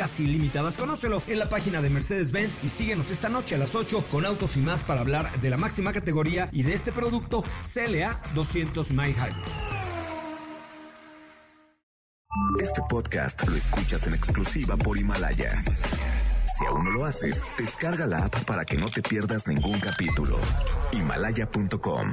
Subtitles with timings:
[0.00, 0.78] casi ilimitadas.
[0.78, 4.56] Conócelo en la página de Mercedes-Benz y síguenos esta noche a las 8 con autos
[4.56, 9.12] y más para hablar de la máxima categoría y de este producto CLA 200 Mile
[9.12, 9.34] Hybrid.
[12.62, 15.62] Este podcast lo escuchas en exclusiva por Himalaya.
[16.58, 20.38] Si aún no lo haces, descarga la app para que no te pierdas ningún capítulo.
[20.92, 22.12] Himalaya.com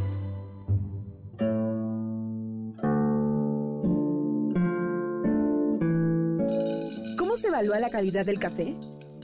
[7.69, 8.75] La calidad del café?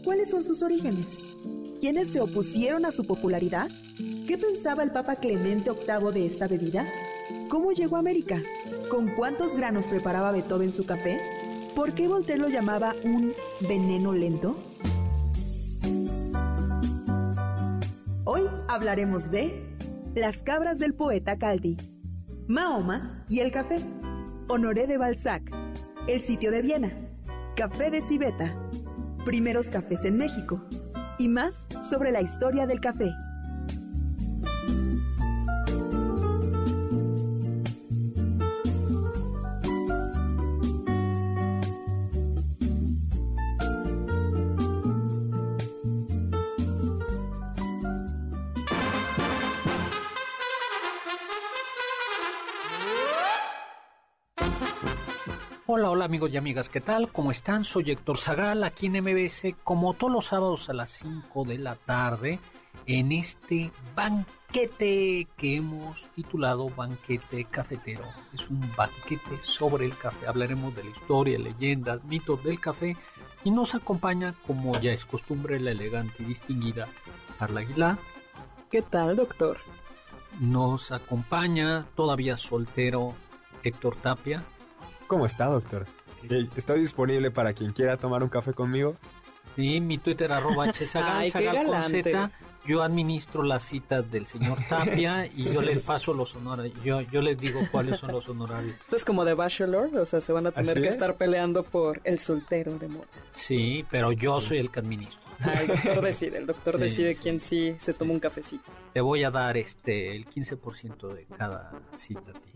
[0.04, 1.08] ¿Cuáles son sus orígenes?
[1.80, 3.70] ¿Quiénes se opusieron a su popularidad?
[4.28, 6.86] ¿Qué pensaba el Papa Clemente VIII de esta bebida?
[7.50, 8.42] ¿Cómo llegó a América?
[8.90, 11.20] ¿Con cuántos granos preparaba Beethoven su café?
[11.76, 13.34] ¿Por qué Voltaire lo llamaba un
[13.68, 14.56] veneno lento?
[18.26, 19.64] Hoy hablaremos de
[20.16, 21.78] las cabras del poeta Caldi,
[22.48, 23.78] Mahoma y el café,
[24.48, 25.52] Honoré de Balzac,
[26.08, 27.07] el sitio de Viena,
[27.58, 28.56] café de Civeta,
[29.26, 30.62] primeros cafés en México
[31.18, 33.12] y más sobre la historia del café.
[55.78, 57.12] Hola, hola amigos y amigas, ¿qué tal?
[57.12, 57.64] ¿Cómo están?
[57.64, 61.76] Soy Héctor Zagal, aquí en MBS, como todos los sábados a las 5 de la
[61.76, 62.40] tarde,
[62.88, 68.06] en este banquete que hemos titulado Banquete Cafetero.
[68.34, 70.26] Es un banquete sobre el café.
[70.26, 72.98] Hablaremos de la historia, leyendas, mitos del café
[73.44, 76.88] y nos acompaña, como ya es costumbre, la elegante y distinguida
[77.38, 78.00] Carla Aguilar.
[78.72, 79.60] ¿Qué tal, doctor?
[80.40, 83.14] Nos acompaña, todavía soltero,
[83.62, 84.44] Héctor Tapia.
[85.08, 85.86] ¿Cómo está, doctor?
[86.30, 88.96] Eh, Estoy disponible para quien quiera tomar un café conmigo.
[89.56, 91.84] Sí, mi Twitter arroba Ay, qué con.
[91.84, 92.32] Z.
[92.66, 96.76] Yo administro las citas del señor Tapia y yo les paso los honorarios.
[96.84, 98.76] Yo, yo les digo cuáles son los honorarios.
[98.82, 100.94] Esto es como de Bachelor, o sea, se van a tener Así que es.
[100.96, 103.08] estar peleando por el soltero de moda.
[103.32, 105.22] Sí, pero yo soy el que administro.
[105.42, 107.20] Ah, el doctor decide, el doctor Sí, decide sí.
[107.24, 108.72] quién sí se toma un cafecito.
[108.94, 112.52] Te voy a dar este el 15% de cada cita a ti.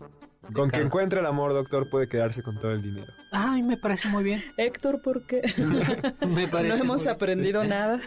[0.52, 3.06] Con que cada- encuentre el amor, doctor, puede quedarse con todo el dinero.
[3.30, 4.42] Ay, me parece muy bien.
[4.56, 5.40] Héctor, ¿por qué?
[6.26, 8.00] Me parece no hemos muy- aprendido nada.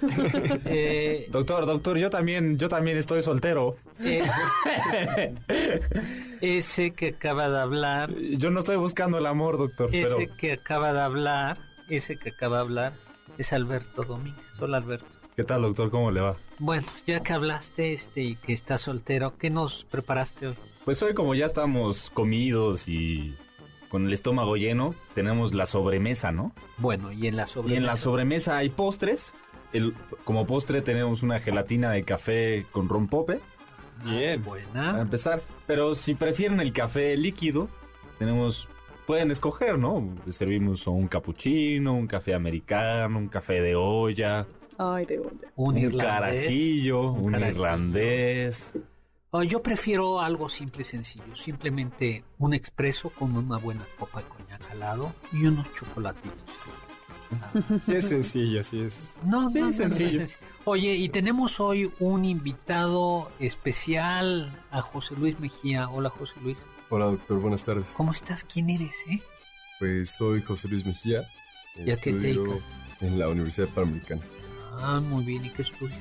[0.65, 3.77] Eh, Doctor, doctor, yo también, yo también estoy soltero.
[4.01, 4.21] eh,
[6.41, 10.51] ese que acaba de hablar Yo no estoy buscando el amor, doctor, pero Ese que
[10.53, 11.57] acaba de hablar,
[11.89, 12.93] ese que acaba de hablar,
[13.37, 14.45] es Alberto Domínguez.
[14.59, 15.05] Hola Alberto.
[15.35, 15.91] ¿qué tal, doctor?
[15.91, 16.37] ¿Cómo le va?
[16.59, 20.55] Bueno, ya que hablaste este y que estás soltero, ¿qué nos preparaste hoy?
[20.85, 23.35] Pues hoy como ya estamos comidos y
[23.89, 26.53] con el estómago lleno, tenemos la sobremesa, ¿no?
[26.77, 27.77] Bueno, y en la Y sobremesa.
[27.77, 29.33] en la sobremesa hay postres.
[29.73, 29.93] El-
[30.23, 33.39] como postre tenemos una gelatina de café con rompope,
[34.05, 34.41] Ah, Bien.
[34.41, 35.01] para Buena.
[35.01, 35.41] empezar.
[35.67, 37.67] Pero si prefieren el café líquido,
[38.19, 38.67] tenemos...
[39.05, 40.15] Pueden escoger, ¿no?
[40.27, 45.19] Servimos un cappuccino, un café americano, un café de olla, Ay, de.
[45.19, 46.05] Un, un, irlandés.
[46.07, 47.51] carajillo, Un carajillo.
[47.55, 48.73] irlandés.
[49.31, 51.35] Oh, yo prefiero algo simple y sencillo.
[51.35, 56.43] Simplemente un expreso con una buena copa de coñac al lado y unos chocolatitos.
[57.83, 59.17] Sí es sencillo, sí es.
[59.25, 60.21] No, Sí, no, no, no, sencillo.
[60.21, 60.27] no,
[60.65, 65.89] Oye, y tenemos hoy un invitado especial a José Luis Mejía.
[65.89, 66.57] Hola, José Luis.
[66.89, 67.93] Hola doctor, buenas tardes.
[67.97, 68.43] ¿Cómo estás?
[68.43, 69.21] ¿Quién eres, eh?
[69.79, 71.27] Pues soy José Luis Mejía.
[71.75, 72.63] ¿Y a qué te dedicas?
[73.01, 74.21] En la Universidad Panamericana,
[74.79, 75.45] Ah, muy bien.
[75.45, 75.99] ¿Y qué estudias?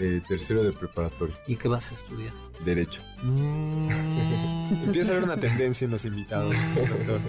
[0.00, 2.32] eh, tercero de preparatoria, ¿Y qué vas a estudiar?
[2.64, 3.00] Derecho.
[3.22, 3.90] Mm,
[4.86, 7.20] Empieza a haber una tendencia en los invitados, doctor.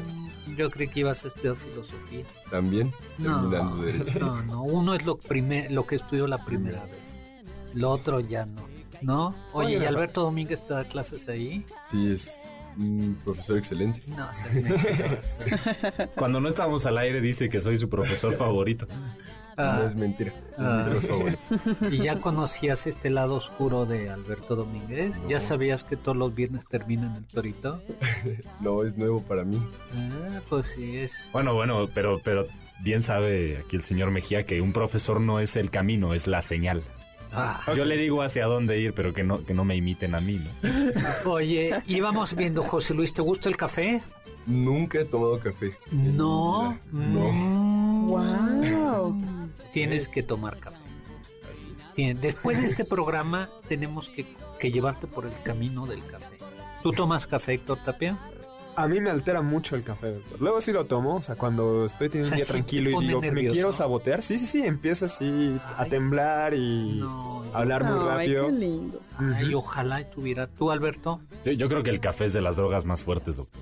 [0.58, 2.24] Yo creí que ibas a estudiar filosofía.
[2.50, 4.20] También, No, terminando derecho.
[4.20, 4.64] no, no.
[4.64, 7.24] Uno es lo, primer, lo que estudió la primera vez.
[7.76, 8.68] Lo otro ya no.
[9.02, 9.36] ¿No?
[9.54, 11.64] Oye, ¿y Alberto Domínguez te da clases ahí?
[11.92, 14.02] Sí, es un profesor excelente.
[14.08, 18.88] No, se me Cuando no estamos al aire dice que soy su profesor favorito.
[19.58, 19.78] Ah.
[19.80, 20.34] No es mentira.
[20.34, 20.90] Es Ah.
[21.90, 25.16] ¿Y ya conocías este lado oscuro de Alberto Domínguez?
[25.30, 27.82] ¿Ya sabías que todos los viernes termina en el Torito?
[28.60, 29.66] No, es nuevo para mí.
[29.94, 31.26] Ah, pues sí, es...
[31.32, 32.48] Bueno, bueno, pero, pero
[32.84, 36.42] bien sabe aquí el señor Mejía que un profesor no es el camino, es la
[36.42, 36.84] señal.
[37.36, 37.62] Ah.
[37.76, 40.40] Yo le digo hacia dónde ir, pero que no, que no me imiten a mí,
[40.40, 41.32] ¿no?
[41.32, 44.02] Oye, íbamos viendo, José Luis, ¿te gusta el café?
[44.46, 45.76] Nunca he tomado café.
[45.92, 46.78] No.
[46.92, 47.32] No.
[47.32, 48.08] Mm.
[48.08, 49.16] Wow.
[49.72, 50.78] Tienes que tomar café.
[51.52, 51.94] Así es.
[51.96, 54.26] Tien- Después de este programa tenemos que,
[54.60, 56.38] que llevarte por el camino del café.
[56.84, 58.18] ¿Tú tomas café, Héctor Tapia?
[58.78, 60.42] A mí me altera mucho el café, doctor.
[60.42, 62.54] Luego sí lo tomo, o sea, cuando estoy teniendo O sea, un día ¿sí te
[62.54, 64.22] tranquilo y digo, me quiero sabotear.
[64.22, 65.90] Sí, sí, sí, empiezo así a Ay.
[65.90, 67.44] temblar y No.
[67.54, 68.46] a hablar muy Ay, rápido.
[68.48, 69.02] qué lindo.
[69.18, 70.48] Ay, ojalá tuviera.
[70.48, 71.22] ¿Tú, Alberto?
[71.46, 73.62] Yo, yo creo que el café es de las drogas más fuertes, doctor.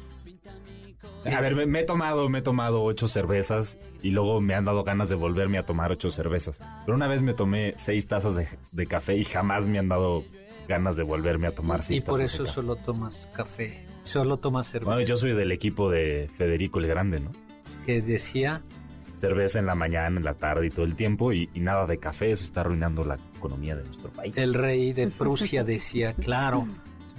[1.26, 4.66] A ver, me, me he tomado, me he tomado ocho cervezas y luego me han
[4.66, 6.60] dado ganas de volverme a tomar ocho cervezas.
[6.86, 10.26] Pero una vez me tomé seis tazas de, de café y jamás me han dado
[10.68, 12.56] ganas de volverme a tomar seis Y por tazas eso de café.
[12.56, 13.86] solo tomas café.
[14.04, 14.92] Solo tomas cerveza.
[14.94, 17.32] Bueno, yo soy del equipo de Federico el Grande, ¿no?
[17.86, 18.62] Que decía,
[19.18, 21.98] Cerveza en la mañana, en la tarde y todo el tiempo y, y nada de
[21.98, 24.36] café, eso está arruinando la economía de nuestro país.
[24.38, 26.68] el rey de Prusia decía, claro,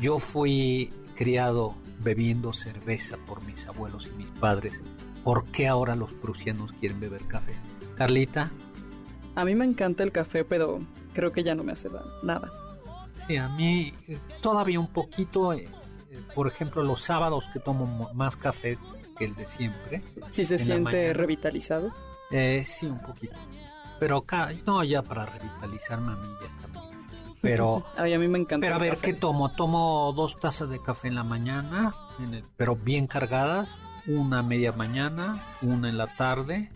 [0.01, 4.83] yo fui criado bebiendo cerveza por mis abuelos y mis padres.
[5.23, 7.55] ¿Por qué ahora los prusianos quieren beber café?
[7.97, 8.51] Carlita,
[9.37, 10.79] A mí me encanta el café, pero
[11.15, 12.51] creo que ya no me hace da- nada.
[13.27, 15.69] sí, a mí eh, todavía un poquito, eh,
[16.34, 18.78] por ejemplo, los sábados que tomo mo- más café
[19.19, 21.93] que el de siempre, Si se siente revitalizado.
[22.31, 23.37] eh, sí, un poquito.
[24.00, 27.32] Pero acá, no, ya para revitalizarme a mí ya está muy difícil.
[27.40, 29.02] Pero Ay, a mí me encanta Pero a ver, café.
[29.06, 29.50] ¿qué tomo?
[29.50, 33.76] Tomo dos tazas de café en la mañana, en el- pero bien cargadas,
[34.06, 36.70] una a media mañana, una en la tarde,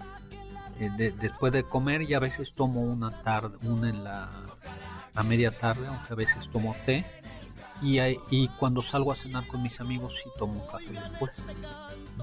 [0.78, 4.28] eh, de- después de comer y a veces tomo una tarde, una en la
[5.14, 7.04] a media tarde, aunque a veces tomo té.
[7.82, 7.98] Y,
[8.30, 11.42] y cuando salgo a cenar con mis amigos sí tomo un café después.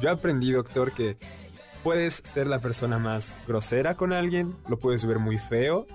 [0.01, 1.17] Yo aprendí, doctor, que
[1.83, 5.85] puedes ser la persona más grosera con alguien, lo puedes ver muy feo,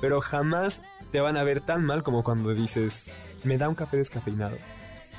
[0.00, 3.10] pero jamás te van a ver tan mal como cuando dices,
[3.42, 4.56] me da un café descafeinado.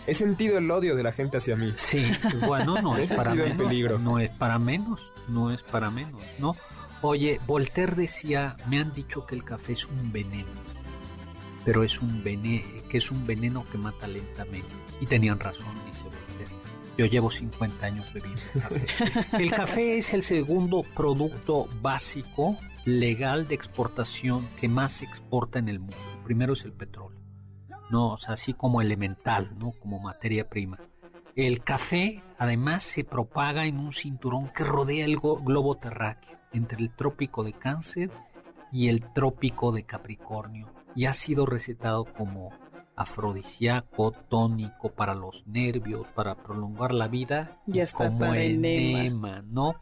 [0.08, 1.74] He sentido el odio de la gente hacia mí.
[1.76, 2.06] Sí,
[2.48, 3.68] bueno, no He es para sentido el menos.
[3.68, 4.00] peligro.
[4.00, 6.56] No es para menos, no es para menos, ¿no?
[7.04, 10.50] Oye, Voltaire decía, me han dicho que el café es un veneno,
[11.66, 14.70] pero es un veneno, que es un veneno que mata lentamente.
[15.00, 16.52] Y tenían razón, dice Voltaire.
[16.98, 18.86] Yo llevo 50 años bebiendo café.
[19.44, 25.70] El café es el segundo producto básico legal de exportación que más se exporta en
[25.70, 25.98] el mundo.
[26.18, 27.20] El primero es el petróleo.
[27.90, 29.72] No, o sea, así como elemental, ¿no?
[29.72, 30.80] Como materia prima.
[31.36, 36.92] El café además se propaga en un cinturón que rodea el globo terráqueo entre el
[36.92, 38.12] trópico de Cáncer
[38.72, 42.50] y el trópico de Capricornio y ha sido recetado como
[42.96, 49.00] afrodisíaco, tónico para los nervios, para prolongar la vida Y hasta como para enema.
[49.02, 49.76] enema, ¿no?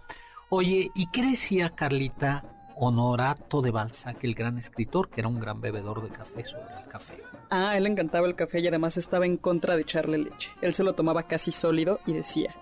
[0.49, 2.43] Oye, ¿y qué decía Carlita
[2.75, 6.87] Honorato de Balzac, el gran escritor, que era un gran bebedor de café sobre el
[6.87, 7.21] café?
[7.49, 10.49] Ah, él encantaba el café y además estaba en contra de echarle leche.
[10.61, 12.55] Él se lo tomaba casi sólido y decía,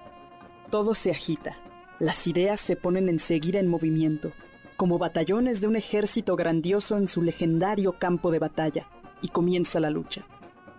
[0.72, 1.56] todo se agita,
[2.00, 4.32] las ideas se ponen enseguida en movimiento,
[4.78, 8.88] como batallones de un ejército grandioso en su legendario campo de batalla,
[9.22, 10.26] y comienza la lucha.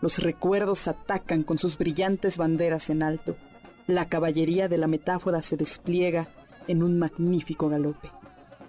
[0.01, 3.37] Los recuerdos atacan con sus brillantes banderas en alto.
[3.89, 6.29] La caballería de la metáfora se despliega
[6.69, 8.11] en un magnífico galope.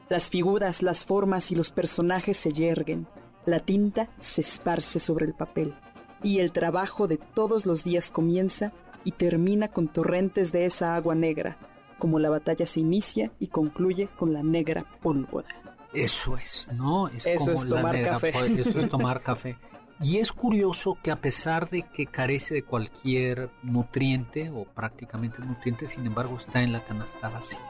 [0.09, 3.05] Las figuras, las formas y los personajes se yerguen.
[3.45, 5.75] La tinta se esparce sobre el papel.
[6.23, 11.13] Y el trabajo de todos los días comienza y termina con torrentes de esa agua
[11.13, 11.57] negra,
[11.99, 15.47] como la batalla se inicia y concluye con la negra pólvora.
[15.93, 17.07] Eso es, ¿no?
[17.09, 18.31] Es Eso como es la tomar negra café.
[18.31, 19.57] po- Eso es tomar café.
[20.01, 25.87] Y es curioso que a pesar de que carece de cualquier nutriente o prácticamente nutriente,
[25.89, 27.61] sin embargo está en la canasta básica.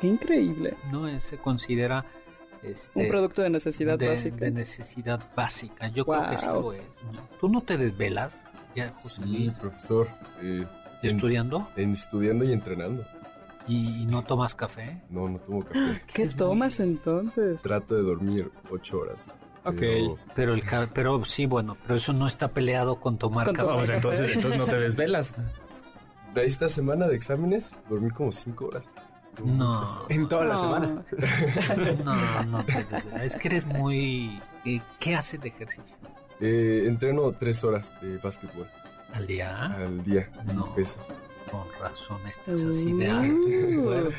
[0.00, 0.74] ¡Qué increíble!
[0.90, 2.04] No Eh, se considera
[2.62, 4.36] este, Un producto de necesidad de, básica.
[4.36, 5.88] de necesidad básica.
[5.88, 6.82] Yo creo que sí lo es.
[7.12, 7.20] ¿no?
[7.40, 8.42] ¿Tú no te desvelas,
[8.74, 10.08] ya, José Sí, profesor.
[10.42, 10.64] eh,
[11.06, 13.04] estudiando en estudiando y entrenando.
[13.66, 15.00] y, no tomas café?
[15.10, 16.00] No, no tomo café.
[16.12, 17.62] ¿Qué es tomas entonces?
[17.62, 19.32] Trato de dormir ocho horas.
[19.66, 19.76] Ok.
[19.80, 23.66] pero Pero el pero sí, bueno, pero eso no está peleado con tomar Con café.
[23.68, 25.34] tomar Vamos, entonces, entonces no te desvelas.
[26.34, 28.92] De esta semana de exámenes, dormí como cinco horas.
[29.42, 29.82] No.
[30.10, 30.60] En toda la No.
[30.60, 31.04] semana.
[32.04, 32.64] No, no,
[33.22, 34.38] es que eres muy...
[34.64, 35.96] eh, ¿Qué haces de ejercicio?
[36.40, 38.66] Eh, entreno tres horas de básquetbol
[39.14, 39.66] ¿Al día?
[39.66, 40.28] al día.
[40.46, 40.52] No.
[40.54, 40.74] No.
[40.74, 41.08] pesas.
[41.50, 43.48] Con razón, estás así de alto.
[43.48, 44.14] y fuerte.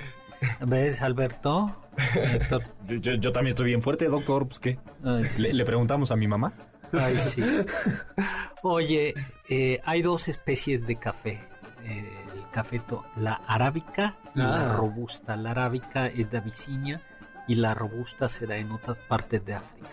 [0.66, 1.76] ¿Ves, Alberto?
[2.16, 2.64] Héctor.
[2.88, 4.46] Yo, yo- yo también estoy bien fuerte, doctor.
[4.48, 4.78] Pues qué.
[5.04, 5.42] Ay, sí.
[5.42, 6.54] Le, le preguntamos a mi mamá.
[6.94, 7.42] Ay, sí.
[8.62, 9.14] Oye,
[9.50, 11.40] eh, hay dos especies de café.
[11.84, 14.76] Eh, el café, to- la arábica y la Ah.
[14.76, 15.36] robusta.
[15.36, 17.02] La arábica es de Abisinia
[17.48, 19.88] y la robusta se da en otras partes de África.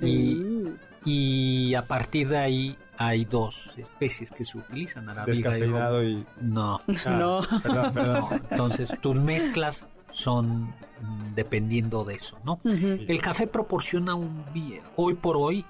[0.00, 0.57] Y, Mm.
[1.08, 6.26] Y a partir de ahí hay dos especies que se utilizan, arábica y Descafeinado y.
[6.40, 7.40] No, Ah, No.
[7.62, 8.20] Perdón, perdón.
[8.30, 8.36] no.
[8.50, 10.74] Entonces tus mezclas son
[11.34, 12.60] dependiendo de eso, ¿no?
[12.64, 14.44] El café proporciona un
[14.96, 15.64] hoy por hoy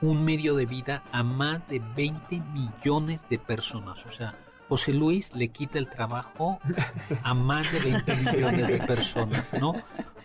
[0.00, 4.06] un medio de vida a más de 20 millones de personas.
[4.06, 4.34] O sea,
[4.68, 6.60] José Luis le quita el trabajo
[7.22, 9.74] a más de 20 millones de personas, ¿no?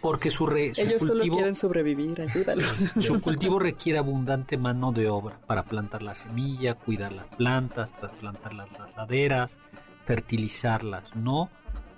[0.03, 2.75] Porque su, re- su Ellos solo cultivo, quieren sobrevivir, ayúdalos.
[2.99, 8.53] su cultivo requiere abundante mano de obra para plantar la semilla, cuidar las plantas, trasplantar
[8.53, 9.57] las laderas,
[10.03, 11.49] fertilizarlas, ¿no?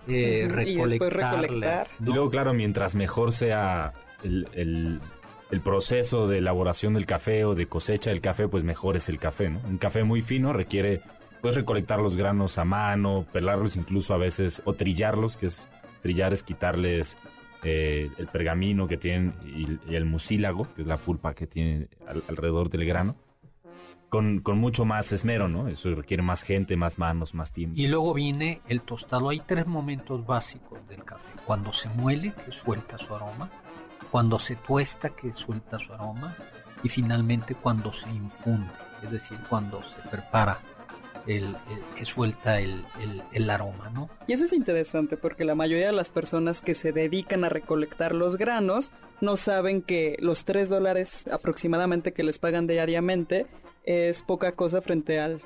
[0.08, 1.88] Eh, y después recolectar.
[2.00, 3.94] Y luego, claro, mientras mejor sea
[4.24, 5.02] el, el-
[5.52, 9.20] el proceso de elaboración del café o de cosecha del café, pues mejor es el
[9.20, 9.60] café, ¿no?
[9.68, 11.02] Un café muy fino requiere,
[11.42, 15.70] pues, recolectar los granos a mano, pelarlos incluso a veces, o trillarlos, que es,
[16.02, 17.16] trillar es quitarles
[17.66, 21.88] eh, el pergamino que tienen y, y el mucílago, que es la pulpa que tiene
[22.08, 23.16] al- alrededor del grano,
[24.10, 25.68] con, con mucho más esmero, ¿no?
[25.68, 27.76] Eso requiere más gente, más manos, más tiempo.
[27.78, 29.30] Y luego viene el tostado.
[29.30, 31.32] Hay tres momentos básicos del café.
[31.46, 33.50] Cuando se muele, que suelta su aroma.
[34.12, 36.34] Cuando se tuesta, que suelta su aroma.
[36.84, 38.72] Y finalmente cuando se infunde,
[39.04, 40.60] es decir, cuando se prepara,
[41.28, 41.56] el, el-
[41.96, 44.10] que suelta el, el- el aroma, ¿no?
[44.28, 48.14] Y eso es interesante porque la mayoría de las personas que se dedican a recolectar
[48.14, 48.92] los granos
[49.22, 53.48] no saben que los 3 dólares aproximadamente que les pagan diariamente
[53.84, 55.40] es poca cosa frente al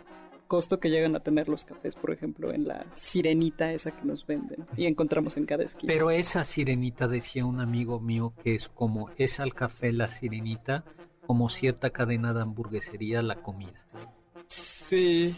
[0.47, 4.25] costo que llegan a tener los cafés, por ejemplo, en la sirenita esa que nos
[4.25, 5.93] venden y encontramos en cada esquina.
[5.93, 10.83] Pero esa sirenita, decía un amigo mío, que es como es al café la sirenita,
[11.27, 13.85] como cierta cadena de hamburguesería la comida.
[14.47, 15.31] Sí.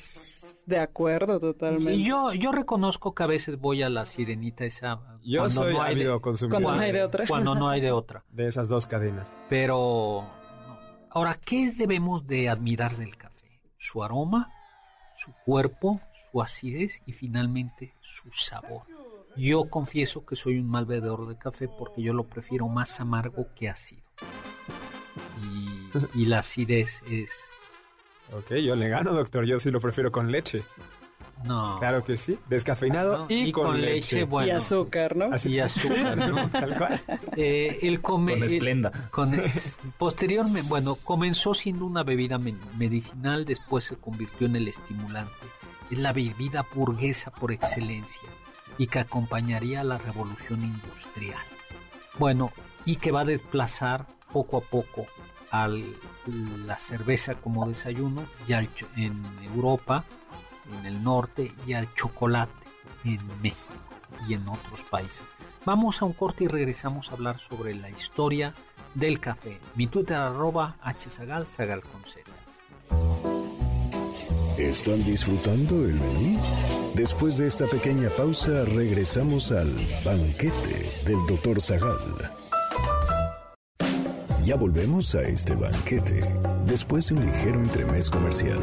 [0.71, 1.95] De acuerdo, totalmente.
[1.95, 5.01] Y yo, yo reconozco que a veces voy a la sirenita esa.
[5.21, 7.27] Yo cuando soy no hay de- consumidor Cuando no hay de otra.
[7.27, 8.23] Cuando no hay de otra.
[8.31, 9.37] de esas dos cadenas.
[9.49, 10.23] Pero
[11.09, 13.59] ahora, ¿qué debemos de admirar del café?
[13.77, 14.49] Su aroma,
[15.17, 15.99] su cuerpo,
[16.31, 18.83] su acidez y finalmente su sabor.
[19.35, 23.47] Yo confieso que soy un mal bebedor de café porque yo lo prefiero más amargo
[23.55, 24.03] que ácido.
[25.43, 27.29] Y, y la acidez es...
[28.31, 29.45] Ok, yo le gano, doctor.
[29.45, 30.63] Yo sí lo prefiero con leche.
[31.43, 31.79] No.
[31.79, 32.37] Claro que sí.
[32.49, 33.25] Descafeinado ¿no?
[33.27, 34.23] y, con, leche.
[34.25, 34.47] bueno.
[34.47, 35.33] y azúcar, ¿no?
[35.33, 36.49] Así y azúcar, ¿no?
[36.51, 37.01] Tal cual.
[37.35, 38.91] Eh, el come- Con esplenda.
[39.09, 39.41] con-
[39.97, 45.33] posteriormente, bueno, comenzó siendo una bebida me- medicinal, después se convirtió en el estimulante.
[45.89, 48.29] Es la bebida burguesa por excelencia
[48.77, 51.39] y que acompañaría a la revolución industrial.
[52.19, 52.51] Bueno,
[52.85, 55.07] y que va a desplazar poco a poco
[55.49, 55.67] a
[56.27, 60.05] la cerveza como desayuno y al en Europa,
[60.79, 62.51] en el norte, y al chocolate
[63.03, 63.73] en México
[64.27, 65.23] y en otros países.
[65.65, 68.53] Vamos a un corte y regresamos a hablar sobre la historia
[68.93, 69.59] del café.
[69.75, 72.29] Mi Twitter arroba hzagal, zagal con Z.
[74.57, 76.39] ¿Están disfrutando el menú?
[76.93, 79.73] Después de esta pequeña pausa, regresamos al
[80.03, 81.61] banquete del Dr.
[81.61, 82.40] Zagal.
[84.43, 86.21] Ya volvemos a este banquete,
[86.65, 88.59] después de un ligero entremés comercial.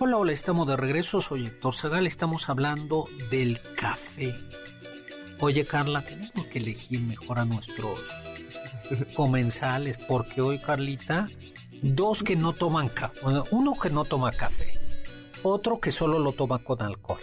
[0.00, 1.20] Hola, hola, estamos de regreso.
[1.20, 2.06] Soy Héctor Zagal.
[2.08, 4.34] Estamos hablando del café.
[5.38, 8.00] Oye, Carla, tenemos que elegir mejor a nuestros
[9.14, 11.28] comensales porque hoy, Carlita,
[11.82, 13.20] dos que no toman café.
[13.50, 14.74] Uno que no toma café.
[15.42, 17.20] Otro que solo lo toma con alcohol.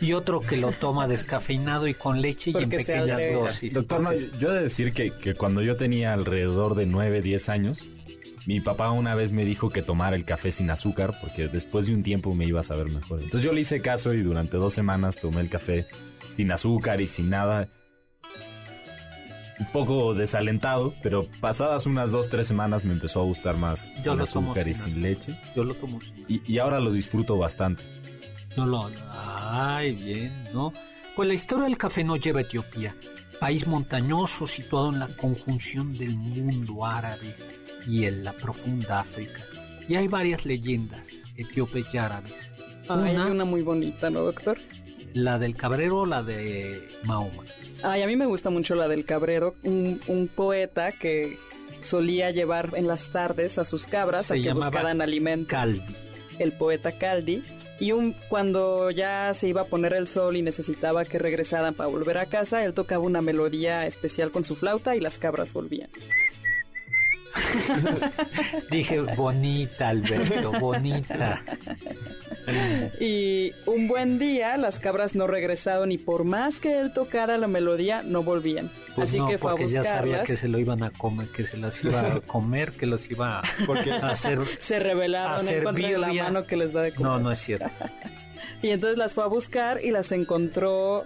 [0.00, 3.74] Y otro que lo toma descafeinado y con leche y en pequeñas dosis.
[3.74, 7.48] Doctor, no, yo he de decir que, que cuando yo tenía alrededor de 9, 10
[7.48, 7.84] años,
[8.46, 11.94] mi papá una vez me dijo que tomara el café sin azúcar porque después de
[11.94, 13.22] un tiempo me iba a saber mejor.
[13.22, 15.86] Entonces yo le hice caso y durante dos semanas tomé el café
[16.30, 17.68] sin azúcar y sin nada.
[19.60, 24.12] Un poco desalentado, pero pasadas unas dos, tres semanas me empezó a gustar más Yo
[24.12, 25.38] sin lo tomo azúcar y sin leche.
[25.54, 27.84] Yo lo tomo sin Y, y ahora lo disfruto bastante.
[28.56, 28.90] Yo lo...
[29.10, 30.72] Ah, Ay, bien, ¿no?
[31.14, 32.94] Pues la historia del café nos lleva a Etiopía,
[33.38, 37.36] país montañoso situado en la conjunción del mundo árabe
[37.86, 39.44] y en la profunda África.
[39.88, 42.34] Y hay varias leyendas etíopes y árabes.
[42.88, 44.58] Hay una muy bonita, ¿no, doctor?
[45.12, 47.44] La del cabrero o la de Mahoma.
[47.84, 51.38] Ay, a mí me gusta mucho la del cabrero, un, un poeta que
[51.82, 55.50] solía llevar en las tardes a sus cabras Se a que buscaran alimento.
[55.50, 55.94] Caldi.
[56.38, 57.42] El poeta Caldi.
[57.78, 61.90] Y un, cuando ya se iba a poner el sol y necesitaba que regresaran para
[61.90, 65.90] volver a casa, él tocaba una melodía especial con su flauta y las cabras volvían.
[68.70, 71.42] Dije, bonita, Alberto, bonita.
[73.00, 77.46] Y un buen día las cabras no regresaron y por más que él tocara la
[77.46, 78.70] melodía no volvían.
[78.94, 80.26] Pues Así no, que fue a porque ya sabía buscarlas.
[80.26, 83.38] que se lo iban a comer, que se las iba a comer, que los iba
[83.40, 83.42] a
[84.10, 84.40] hacer.
[84.58, 87.12] Se rebelaron en contra de la mano que les da de comer.
[87.12, 87.66] No, no es cierto.
[88.62, 91.04] Y entonces las fue a buscar y las encontró.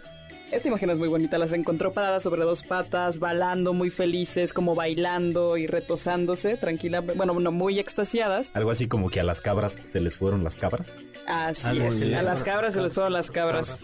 [0.50, 4.75] Esta imagen es muy bonita, las encontró paradas sobre dos patas, balando muy felices, como
[4.75, 8.50] bailando y retozándose, tranquila, bueno, no, muy extasiadas.
[8.55, 10.95] Algo así como que a las cabras se les fueron las cabras.
[11.26, 13.81] Así Algo es, a las cabras se les fueron las cabras.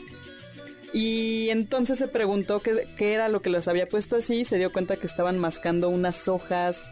[0.95, 4.73] Y entonces se preguntó qué, qué era lo que les había puesto así, se dio
[4.73, 6.89] cuenta que estaban mascando unas hojas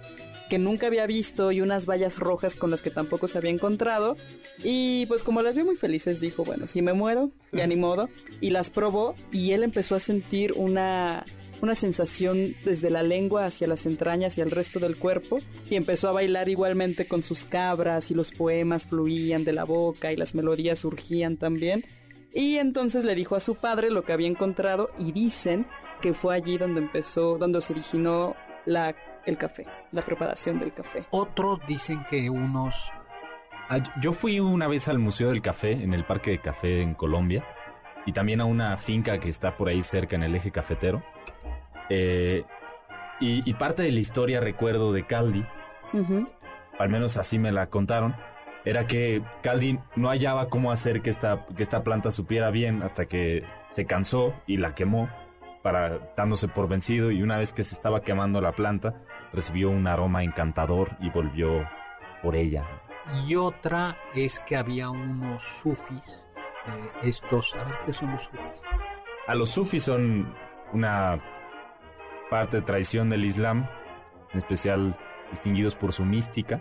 [0.52, 4.18] que nunca había visto y unas vallas rojas con las que tampoco se había encontrado.
[4.62, 8.10] Y pues como las vio muy felices, dijo, bueno, si me muero, ya ni modo.
[8.42, 11.24] Y las probó y él empezó a sentir una,
[11.62, 15.38] una sensación desde la lengua hacia las entrañas y al resto del cuerpo.
[15.70, 20.12] Y empezó a bailar igualmente con sus cabras y los poemas fluían de la boca
[20.12, 21.86] y las melodías surgían también.
[22.34, 25.66] Y entonces le dijo a su padre lo que había encontrado y dicen
[26.02, 28.94] que fue allí donde empezó, donde se originó la,
[29.26, 31.04] el café, la preparación del café.
[31.10, 32.90] Otros dicen que unos.
[33.68, 36.94] Ah, yo- fui una vez al Museo del Café, en el Parque de Café en
[36.94, 37.44] Colombia,
[38.04, 41.02] y también a una finca que está por ahí cerca en el eje cafetero.
[41.88, 42.44] Eh,
[43.20, 45.44] y, y parte de la historia, recuerdo, de Caldi,
[46.78, 48.16] al menos así me la contaron,
[48.64, 53.06] era que Caldi no hallaba cómo hacer que esta, que esta planta supiera bien hasta
[53.06, 55.08] que se cansó y la quemó,
[55.62, 58.94] para, dándose por vencido, y una vez que se estaba quemando la planta,
[59.32, 61.68] recibió un aroma encantador y volvió
[62.22, 62.64] por ella.
[63.26, 66.26] Y otra es que había unos sufis,
[66.66, 68.50] eh, estos, a ver qué son los sufis.
[69.26, 70.34] A los sufis son
[70.72, 71.20] una
[72.30, 73.68] parte de tradición del Islam,
[74.32, 74.96] en especial
[75.30, 76.60] distinguidos por su mística,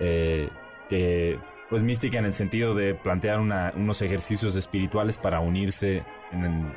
[0.00, 0.48] eh,
[0.88, 6.44] que pues mística en el sentido de plantear una- unos ejercicios espirituales para unirse en
[6.44, 6.72] el-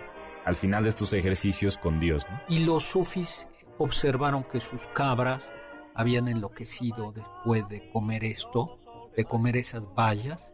[0.45, 2.25] al final de estos ejercicios con Dios.
[2.29, 2.39] ¿no?
[2.47, 3.47] Y los sufis
[3.79, 5.51] observaron que sus cabras
[5.95, 8.77] habían enloquecido después de comer esto,
[9.15, 10.53] de comer esas bayas,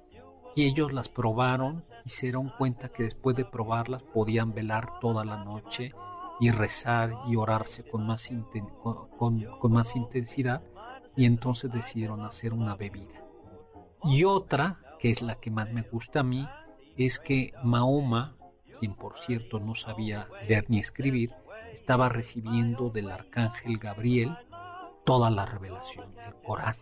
[0.56, 5.26] y ellos las probaron y se dieron cuenta que después de probarlas podían velar toda
[5.26, 5.94] la noche
[6.40, 8.30] y rezar y orarse con más,
[8.82, 10.62] con- con más intensidad,
[11.18, 13.22] y entonces decidieron hacer una bebida.
[14.04, 16.48] Y otra, que es la que más me gusta a mí,
[16.98, 18.38] es que Mahoma,
[18.80, 21.34] quien por cierto no sabía leer ni escribir,
[21.76, 24.36] estaba recibiendo del arcángel Gabriel
[25.06, 26.76] toda la revelación del Corán.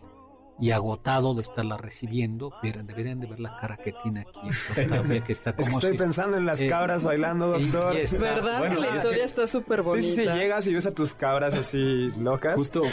[0.60, 4.40] Y agotado de estarla recibiendo, ver- deberían de ver la cara que tiene aquí,
[5.26, 7.98] que está Es que como estoy si- pensando en las eh, cabras bailando, doctor.
[7.98, 10.06] está- ¿Verdad bueno, que la es historia que- está súper bonita?
[10.08, 12.54] sí, sí, llegas y ves a tus cabras así locas.
[12.54, 12.84] Justo,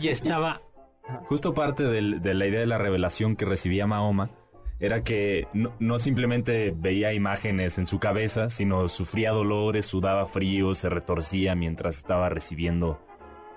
[0.00, 0.60] y estaba
[1.26, 4.30] Justo parte del- de la idea de la revelación que recibía Mahoma
[4.78, 10.74] era que no, no simplemente veía imágenes en su cabeza, sino sufría dolores, sudaba frío,
[10.74, 13.00] se retorcía mientras estaba recibiendo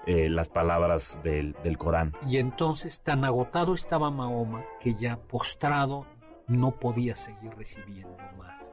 [0.05, 2.13] eh, las palabras del, del Corán.
[2.27, 6.07] Y entonces tan agotado estaba Mahoma que ya postrado
[6.47, 8.71] no podía seguir recibiendo más.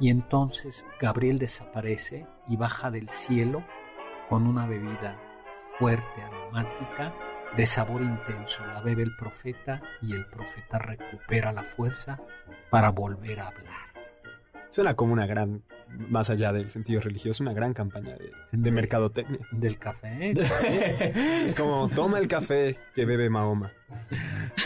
[0.00, 3.62] Y entonces Gabriel desaparece y baja del cielo
[4.28, 5.20] con una bebida
[5.78, 7.14] fuerte, aromática,
[7.56, 8.64] de sabor intenso.
[8.66, 12.20] La bebe el profeta y el profeta recupera la fuerza
[12.70, 13.92] para volver a hablar.
[14.70, 15.62] Suena como una gran,
[16.08, 19.40] más allá del sentido religioso, una gran campaña de, de mercadotecnia.
[19.50, 20.32] Del café.
[21.44, 23.70] Es como, toma el café que bebe Mahoma.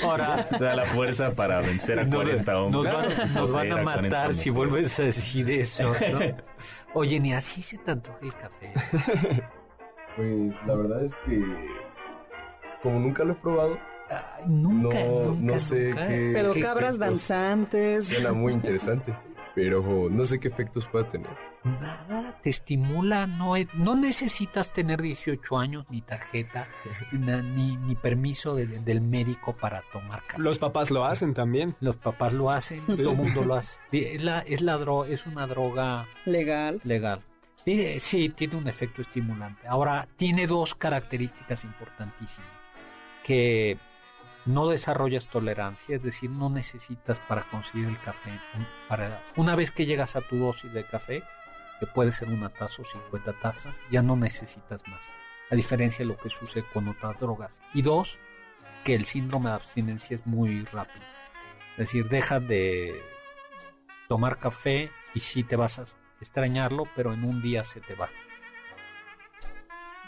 [0.05, 2.95] Ahora Te da la fuerza para vencer a Nos- 40 nos, hombres.
[2.95, 6.37] van, nos van a 40 matar si vuelves a decir eso, ¿no?
[6.95, 8.73] Oye, ni así se te antoja el café.
[10.17, 11.45] Pues la verdad es que
[12.87, 13.79] como nunca lo he probado,
[14.11, 16.09] Ay, nunca, no, nunca, no sé nunca.
[16.09, 18.07] qué, Pero qué cabras efectos- danzantes.
[18.09, 19.15] Suena muy interesante,
[19.55, 21.31] pero no sé qué efectos pueda tener.
[21.65, 26.69] Nada, te estimula, no, no necesitas tener 18 años, ni tarjeta,
[27.13, 30.41] na- ni, ni permiso de- de- del médico para tomar café.
[30.41, 31.75] Los papás lo hacen también.
[31.81, 33.81] Los papás lo hacen, todo el mundo lo hace.
[33.91, 36.81] Es, la, es, la dro- es una droga Legal.
[36.85, 37.21] legal.
[37.99, 39.67] Sí, tiene un efecto estimulante.
[39.67, 42.49] Ahora, tiene dos características importantísimas.
[43.27, 43.77] Que
[44.47, 48.31] no desarrollas tolerancia, es decir, no necesitas para conseguir el café.
[48.89, 51.23] Para, una vez que llegas a tu dosis de café,
[51.81, 55.01] que puede ser una taza o 50 tazas, ya no necesitas más.
[55.51, 57.61] A diferencia de lo que sucede con otras drogas.
[57.75, 58.19] Y dos,
[58.85, 61.05] que el síndrome de abstinencia es muy rápido.
[61.73, 63.01] Es decir, dejas de
[64.09, 65.85] tomar café y sí te vas a
[66.21, 68.09] extrañarlo, pero en un día se te va.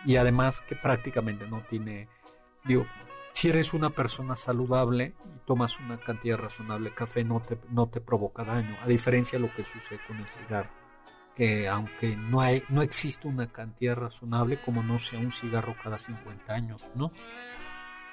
[0.05, 2.09] Y además que prácticamente no tiene,
[2.65, 2.87] digo,
[3.39, 7.87] si eres una persona saludable y tomas una cantidad razonable de café no te, no
[7.87, 10.71] te provoca daño, a diferencia de lo que sucede con el cigarro,
[11.37, 16.01] que aunque no, hay, no existe una cantidad razonable como no sea un cigarro cada
[16.01, 17.13] 50 años, ¿no?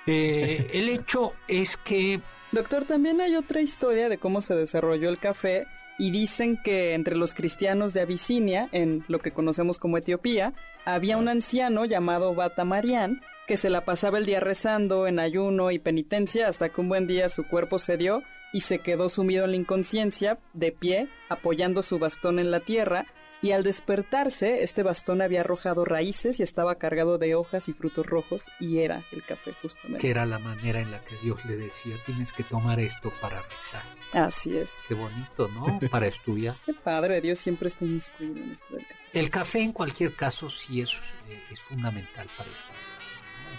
[0.06, 5.18] Eh, el hecho es que Doctor, también hay otra historia de cómo se desarrolló el
[5.18, 5.66] café
[5.98, 10.54] y dicen que entre los cristianos de Abisinia, en lo que conocemos como Etiopía,
[10.86, 15.72] había un anciano llamado Bata Marián que se la pasaba el día rezando en ayuno
[15.72, 19.52] y penitencia hasta que un buen día su cuerpo cedió y se quedó sumido en
[19.52, 23.06] la inconsciencia, de pie, apoyando su bastón en la tierra,
[23.42, 28.06] y al despertarse este bastón había arrojado raíces y estaba cargado de hojas y frutos
[28.06, 30.00] rojos y era el café justamente.
[30.00, 33.42] que era la manera en la que Dios le decía, tienes que tomar esto para
[33.42, 33.84] rezar.
[34.14, 34.86] Así es.
[34.88, 35.80] Qué bonito, ¿no?
[35.92, 36.56] Para estudiar.
[36.66, 39.20] Qué padre, Dios siempre está inmiscuido en esto del café.
[39.20, 40.94] El café en cualquier caso sí es,
[41.30, 42.95] eh, es fundamental para estudiar.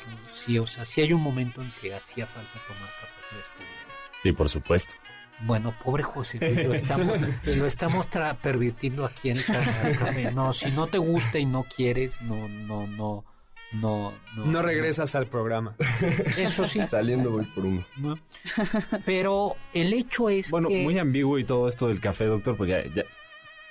[0.08, 0.16] ¿No?
[0.28, 4.22] Yo- Sí, o sea, sí hay un momento en que hacía falta tomar café estudiar.
[4.22, 4.94] Sí, por supuesto.
[5.40, 9.98] Bueno, pobre José, Luis, lo estamos, lo estamos tra- pervirtiendo aquí en el ca- el
[9.98, 10.32] café.
[10.32, 13.24] No, si no te gusta y no quieres, no, no, no,
[13.72, 14.46] no, no.
[14.46, 15.76] No regresas al programa.
[16.38, 16.80] Eso sí.
[16.86, 17.84] Saliendo voy por uno.
[17.98, 18.14] ¿no?
[19.04, 20.82] Pero el hecho es Bueno, que...
[20.82, 23.08] muy ambiguo y todo esto del café, doctor, porque ya, ya-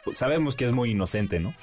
[0.03, 1.53] pues sabemos que es muy inocente, ¿no?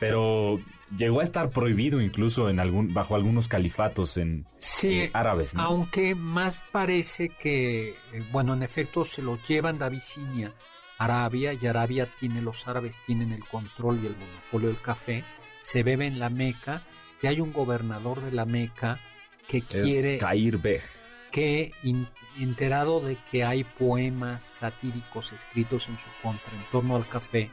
[0.00, 0.58] Pero
[0.96, 5.62] llegó a estar prohibido incluso en algún bajo algunos califatos en Sí, eh, árabes, ¿no?
[5.62, 10.52] Aunque más parece que, eh, bueno, en efecto se los llevan de Abisinia,
[10.98, 15.22] Arabia, y Arabia tiene, los árabes tienen el control y el monopolio del café,
[15.62, 16.82] se bebe en la Meca,
[17.22, 18.98] y hay un gobernador de la Meca
[19.46, 20.82] que Es quiere, Cair Beg.
[21.30, 22.08] que in-
[22.38, 27.50] enterado de que hay poemas satíricos escritos en su contra en torno al café,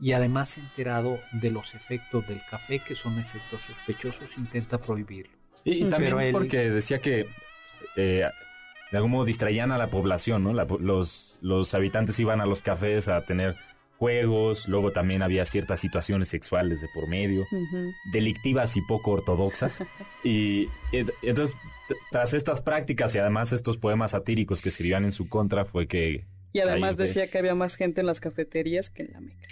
[0.00, 5.32] y además enterado de los efectos del café, que son efectos sospechosos, intenta prohibirlo.
[5.64, 7.26] Y, y también Pero él- porque decía que
[7.96, 8.24] eh,
[8.90, 10.52] de algún modo distraían a la población, ¿no?
[10.54, 13.56] La los, los habitantes iban a los cafés a tener
[13.98, 17.44] juegos, luego también había ciertas situaciones sexuales de por medio,
[18.12, 19.82] delictivas y poco ortodoxas.
[20.22, 21.56] y, y entonces,
[22.12, 26.26] tras estas prácticas y además estos poemas satíricos que escribían en su contra, fue que...
[26.52, 29.48] Y además decía que había más gente en las cafeterías que en la Meca.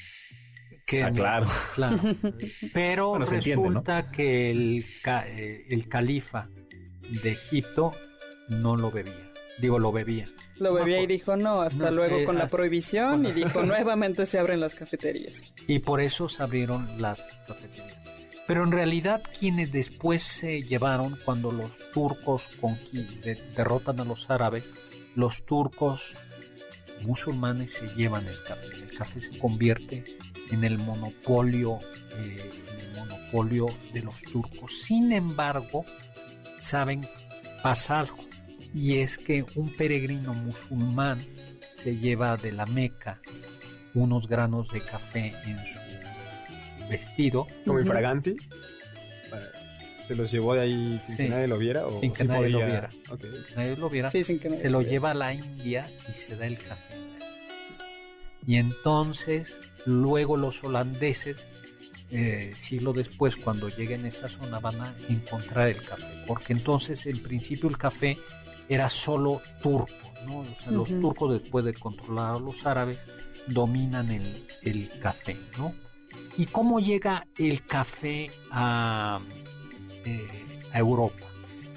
[0.87, 1.47] Que Ah, no- claro.
[1.75, 1.99] claro.
[2.73, 3.69] Pero Bueno, se entiende, ¿no?
[3.71, 6.49] resulta que el, ca- eh, el califa
[7.23, 7.93] de Egipto
[8.49, 9.33] no lo bebía.
[9.59, 10.29] Digo, lo bebía.
[10.59, 14.25] Lo bebía y dijo no, hasta No, luego eh, con la prohibición y dijo nuevamente
[14.25, 15.43] se abren las cafeterías.
[15.67, 17.95] Y por eso se abrieron las cafeterías.
[18.47, 22.49] Pero en realidad quienes después se llevaron cuando los turcos
[23.57, 24.65] derrotan a los árabes,
[25.17, 26.15] los turcos
[27.03, 28.67] musulmanes se llevan el café.
[28.75, 30.05] El café se convierte
[30.51, 31.79] en el monopolio,
[32.19, 34.79] eh, en el monopolio de los turcos.
[34.83, 35.85] Sin embargo,
[36.61, 37.07] saben
[37.63, 38.19] pasa algo
[38.75, 41.21] y es que un peregrino musulmán
[41.75, 43.21] se lleva de la Meca
[43.95, 45.79] unos granos de café en su
[46.89, 48.37] vestido Como infraganti.
[49.31, 49.66] Para-
[50.07, 51.23] ¿Se los llevó de ahí sin Sí.
[51.25, 51.87] que nadie lo viera?
[51.87, 52.89] O Sin que sí nadie lo viera.
[53.11, 53.25] Ok.
[53.57, 54.91] nadie lo viera Sí, sin que nadie se lo viera.
[54.93, 56.95] lleva a la India y se da el café.
[58.47, 61.37] Y entonces, luego los holandeses,
[62.11, 66.05] eh, siglo después, cuando lleguen a esa zona, van a encontrar el café.
[66.27, 68.17] Porque entonces, en principio, el café
[68.69, 69.93] era solo turco,
[70.25, 70.39] ¿no?
[70.41, 72.99] O sea, los turcos, después de controlar a los árabes,
[73.49, 75.75] dominan el, el café, ¿no?
[76.39, 79.21] ¿Y cómo llega el café a,
[80.07, 80.29] eh,
[80.73, 81.25] a Europa?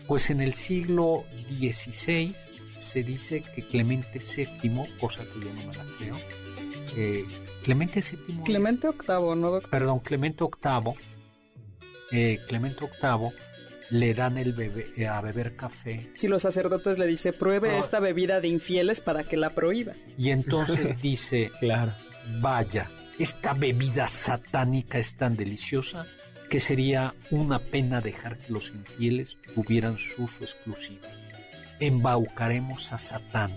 [0.08, 1.24] Pues en el siglo
[1.60, 2.34] XVI
[2.78, 6.16] se dice que Clemente VII, cosa que yo no me la creo,
[6.96, 7.26] eh,
[7.64, 9.70] Clemente VII, Clemente VIII, ¿no, doctor?
[9.70, 10.94] perdón, Clemente VIII,
[12.12, 13.30] eh, Clemente VIII
[13.92, 17.80] le dan el bebé, eh, a beber café Si los sacerdotes le dice pruebe Ah.
[17.80, 19.94] esta bebida de infieles para que la prohíba.
[20.18, 21.94] y entonces dice, Claro.
[22.40, 26.06] vaya, esta bebida satánica es tan deliciosa
[26.50, 31.02] que sería una pena dejar que los infieles tuvieran su uso exclusivo.
[31.80, 33.52] Embaucaremos a Satán,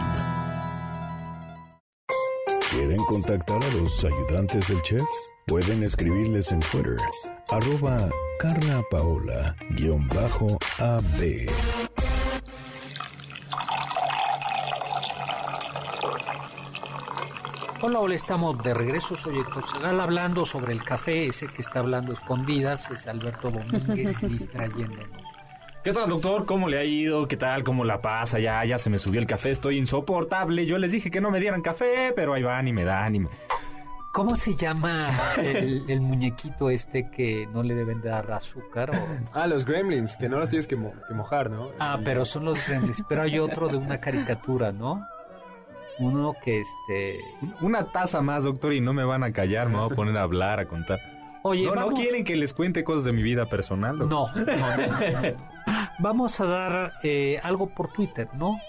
[2.72, 5.04] ¿Quieren contactar a los ayudantes del chef?
[5.46, 6.96] Pueden escribirles en Twitter,
[7.50, 8.08] arroba
[8.40, 11.50] Carla Paola, guion bajo AB.
[17.90, 19.16] Hola, hola, estamos de regreso.
[19.16, 24.22] Soy Héctor Segal hablando sobre el café, ese que está hablando escondidas, es Alberto Domínguez
[24.22, 25.08] distrayéndonos.
[25.84, 26.46] ¿Qué tal, doctor?
[26.46, 27.28] ¿Cómo le ha ido?
[27.28, 27.64] ¿Qué tal?
[27.64, 28.38] ¿Cómo la pasa?
[28.40, 30.68] Ya, ya se me subió el café, estoy insoportable.
[30.68, 33.20] Yo les dije que no me dieran café, pero ahí van y me dan y
[33.22, 33.30] me...
[34.12, 38.92] ¿Cómo se llama el, el muñequito este que no le deben dar azúcar?
[38.92, 41.70] o- Ah, los gremlins, que no los tienes que, mo- que mojar, ¿no?
[41.80, 43.04] Ah, pero son los gremlins.
[43.10, 45.08] Pero hay otro de una caricatura, ¿no?
[46.00, 47.20] Uno que este...
[47.62, 50.24] Una taza más, doctor, y no me van a callar, me voy a poner a
[50.24, 51.00] hablar, a contar.
[51.44, 54.36] Oye, no, no quieren que les cuente cosas de mi vida personal, doctor?
[54.36, 55.50] No, no, no, no.
[56.00, 58.60] Vamos a dar eh, algo por Twitter, ¿no?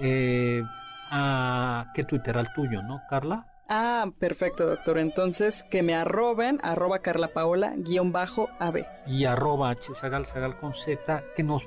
[0.00, 0.62] Eh,
[1.10, 2.36] a, ¿Qué Twitter?
[2.36, 3.46] Al tuyo, ¿no, Carla?
[3.68, 4.98] Ah, perfecto, doctor.
[4.98, 8.84] Entonces, que me arroben, arroba Carla Paola, guion bajo AB.
[9.06, 11.66] Y arroba hsagal, sagal con z, que nos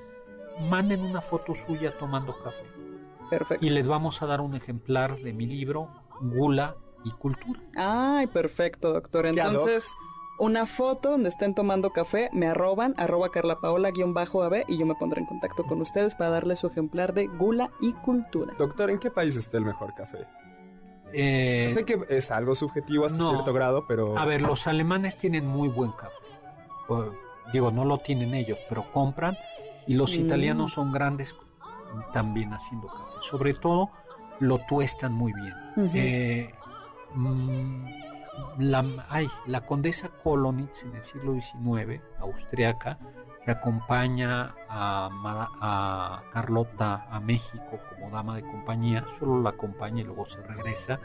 [0.59, 2.63] manden una foto suya tomando café.
[3.29, 3.65] Perfecto.
[3.65, 5.89] Y les vamos a dar un ejemplar de mi libro,
[6.21, 7.59] Gula y Cultura.
[7.75, 9.25] Ay, perfecto, doctor.
[9.25, 9.91] Entonces,
[10.39, 14.77] una foto donde estén tomando café, me arroban, arroba Carla Paola, guion bajo AB, y
[14.77, 18.53] yo me pondré en contacto con ustedes para darles su ejemplar de Gula y Cultura.
[18.57, 20.25] Doctor, ¿en qué país está el mejor café?
[21.13, 23.29] Eh, sé que es algo subjetivo hasta no.
[23.31, 24.17] cierto grado, pero...
[24.17, 26.15] A ver, los alemanes tienen muy buen café.
[26.89, 27.05] O,
[27.53, 29.37] digo, no lo tienen ellos, pero compran.
[29.87, 30.25] Y los Mm.
[30.25, 31.33] italianos son grandes
[32.13, 33.17] también haciendo café.
[33.21, 33.89] Sobre todo,
[34.39, 35.53] lo tuestan muy bien.
[35.93, 36.53] Eh,
[37.13, 37.85] mm,
[38.59, 42.97] la, ay, la condesa Kolonitz en el siglo XIX, austriaca,
[43.43, 50.25] que acompaña a Carlota a México como dama de compañía, solo la acompaña y luego
[50.25, 50.99] se regresa.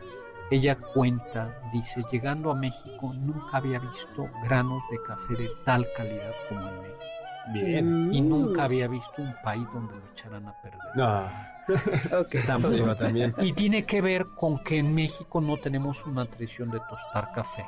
[0.50, 6.32] Ella cuenta, dice, llegando a México nunca había visto granos de café de tal calidad
[6.48, 7.09] como en México.
[7.48, 8.10] Bien.
[8.12, 8.28] Y Mm.
[8.28, 10.80] nunca había visto un país donde lo echaran a perder.
[10.94, 11.24] No,
[12.20, 12.34] Ok.
[12.46, 12.74] Tampoco.
[12.74, 13.34] digo, también.
[13.38, 17.64] Y tiene que ver con que en México no tenemos una tradición de tostar café.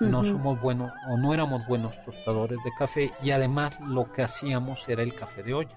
[0.00, 4.88] No somos buenos o no éramos buenos tostadores de café y además lo que hacíamos
[4.88, 5.76] era el café de olla.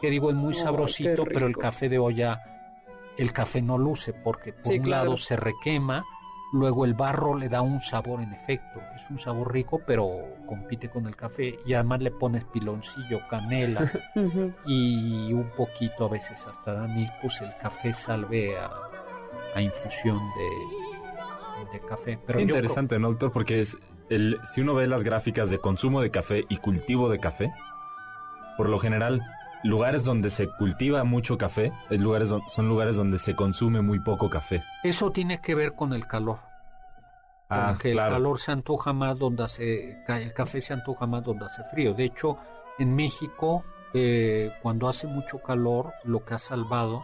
[0.00, 2.40] Que digo, es muy sabrosito, pero el café de olla,
[3.16, 5.04] el café no luce porque por Sí, un claro.
[5.04, 6.02] lado se requema,
[6.52, 8.80] luego el barro le da un sabor en efecto.
[8.94, 13.90] Es un sabor rico, pero compite con el café y además le pones piloncillo, canela
[14.66, 18.70] y un poquito a veces hasta dan pues el café salve a,
[19.54, 22.18] a infusión de, de café.
[22.26, 23.32] Pero interesante, ¿no, doctor?
[23.32, 23.78] Porque es,
[24.10, 27.52] el, si uno ve las gráficas de consumo de café y cultivo de café,
[28.56, 29.22] por lo general,
[29.64, 34.00] lugares donde se cultiva mucho café es lugares don- son lugares donde se consume muy
[34.00, 34.62] poco café.
[34.82, 36.38] Eso tiene que ver con el calor.
[37.48, 38.14] Ah, que el claro.
[38.14, 41.92] calor se antoja más donde hace, el café se antoja más donde hace frío.
[41.92, 42.38] De hecho,
[42.78, 47.02] en México, eh, cuando hace mucho calor, lo que ha salvado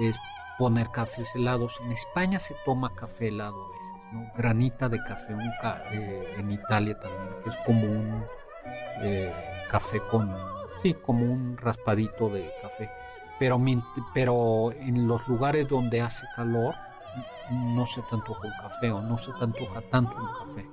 [0.00, 0.16] es
[0.58, 1.78] poner cafés helados.
[1.84, 4.32] En España se toma café helado a veces, ¿no?
[4.34, 8.24] Granita de café, un ca- eh, en Italia también, que es como un
[9.02, 9.30] eh,
[9.70, 10.34] café con,
[10.94, 12.90] como un raspadito de café.
[13.38, 13.60] Pero,
[14.14, 16.74] pero en los lugares donde hace calor,
[17.50, 20.66] no se te antoja un café o no se te antoja tanto un café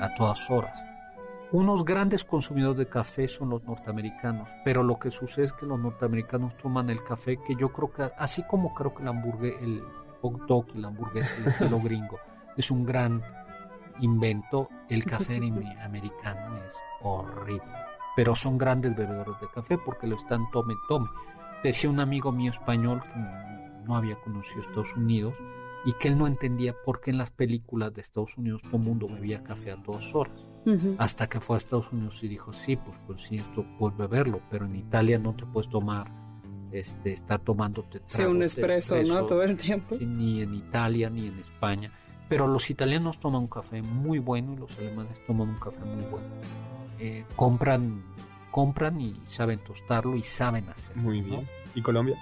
[0.00, 0.76] a todas horas.
[1.52, 5.78] Unos grandes consumidores de café son los norteamericanos, pero lo que sucede es que los
[5.80, 9.82] norteamericanos toman el café que yo creo que, así como creo que el hamburguesa, el
[10.22, 12.18] hot dog y la hamburguesa, el estilo gringo,
[12.56, 13.20] es un gran
[14.00, 17.62] invento, el café ame- americano es horrible.
[18.20, 21.08] Pero son grandes bebedores de café porque lo están tome, tome.
[21.64, 23.18] Decía un amigo mío español que
[23.86, 25.32] no había conocido Estados Unidos
[25.86, 28.82] y que él no entendía por qué en las películas de Estados Unidos todo el
[28.82, 30.46] mundo bebía café a todas horas.
[30.66, 30.96] Ujú.
[30.98, 34.42] Hasta que fue a Estados Unidos y dijo, sí, pues, pues sí, esto puedes beberlo,
[34.50, 36.12] pero en Italia no te puedes tomar,
[36.72, 39.00] este, estar tomándote Sí, un tragos de espresso, ¿no?
[39.00, 39.96] espresso, Todo el tiempo.
[39.96, 41.90] sí, ni en Italia ni en España.
[42.28, 46.04] Pero los italianos toman un café muy bueno y los alemanes toman un café muy
[46.10, 46.26] bueno.
[47.02, 48.04] Eh, compran,
[48.50, 51.02] compran y saben tostarlo y saben hacerlo.
[51.02, 51.28] Muy ¿no?
[51.38, 51.48] bien.
[51.74, 52.16] ¿Y Colombia?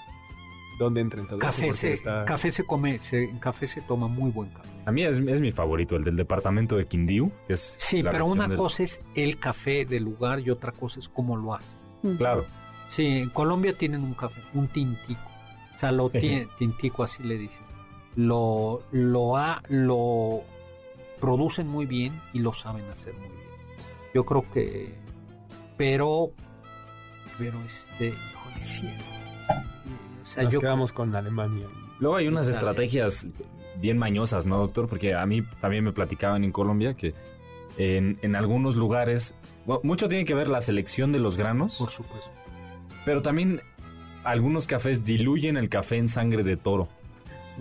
[0.79, 1.47] ¿Dónde entra en todo eso?
[1.47, 4.69] Café se, está- café se come, se- en café se toma muy buen café.
[4.87, 8.27] A mí es, es mi favorito, el del departamento de Quindío, que es Sí, pero
[8.27, 11.77] una del- cosa es el café del lugar y otra cosa es cómo lo hace.
[12.17, 12.47] Claro.
[12.87, 15.21] Sí, en Colombia tienen un café, un tintico.
[15.75, 17.65] O sea, lo tiene, tintico así le dicen.
[18.17, 20.43] Lo, lo, ha- lo
[21.21, 23.49] producen muy bien y lo saben hacer muy bien.
[24.15, 24.95] Yo creo que,
[25.79, 26.33] pero,
[27.39, 28.87] pero este, híjole, sí.
[28.87, 28.99] eh,
[30.23, 31.67] O sea, Nos yo quedamos con Alemania.
[32.01, 32.59] Luego hay unas Italia.
[32.59, 33.29] estrategias
[33.81, 34.89] bien mañosas, ¿no, doctor?
[34.89, 37.15] Porque a mí también me platicaban en Colombia que
[37.79, 41.91] en, en algunos lugares, bueno, mucho tiene que ver la selección de los granos, por
[41.91, 42.31] supuesto.
[43.05, 43.63] pero también
[44.25, 46.89] algunos cafés diluyen el café en sangre de toro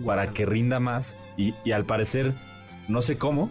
[0.04, 2.34] para que rinda más y, y al parecer,
[2.88, 3.50] no sé cómo,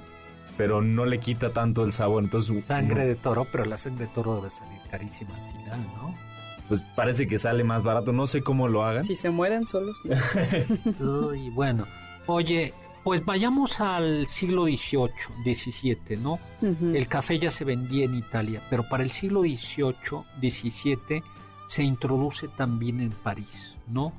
[0.57, 2.23] pero no le quita tanto el sabor.
[2.23, 6.27] Entonces, Sangre de toro, pero la sangre de toro debe salir carísima al final, ¿no?
[6.67, 8.11] pues parece que sale más barato.
[8.11, 9.03] No sé cómo lo hagan.
[9.03, 9.97] Si se mueren solos.
[10.99, 11.85] Uy, bueno.
[12.25, 16.39] Oye, pues vayamos al siglo XVIII, XVII, ¿no?
[16.61, 21.23] El café ya se vendía en Italia, pero para el siglo XVIII, XVII
[21.67, 24.11] se introduce también en París, ¿no?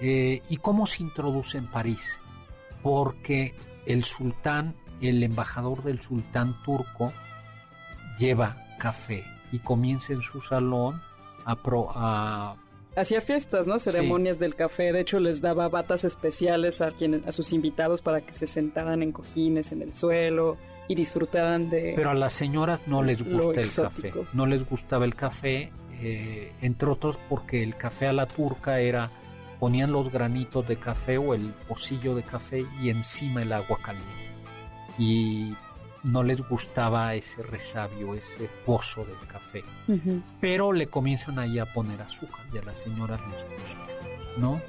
[0.00, 2.20] Eh, ¿Y cómo se introduce en París?
[2.82, 4.74] Porque el sultán,
[5.08, 7.12] el embajador del sultán turco,
[8.18, 11.00] lleva café y comienza en su salón
[11.44, 12.56] a, pro- a
[12.94, 13.78] Hacía fiestas, ¿no?
[13.78, 14.92] Ceremonias del café.
[14.92, 16.90] De hecho, les daba batas especiales a,
[17.26, 21.94] a sus invitados para que se sentaran en cojines en el suelo y disfrutaran de...
[21.96, 24.20] Pero a las señoras no les gusta el exótico.
[24.20, 24.28] café.
[24.34, 29.10] No les gustaba el café, eh, entre otros porque el café a la turca era
[29.58, 34.21] ponían los granitos de café o el pocillo de café y encima el agua caliente.
[34.98, 35.54] Y
[36.02, 39.64] no les gustaba ese resabio, ese pozo del café.
[40.40, 43.86] Pero le comienzan ahí a poner azúcar y a las señoras les gusta,
[44.36, 44.60] ¿no?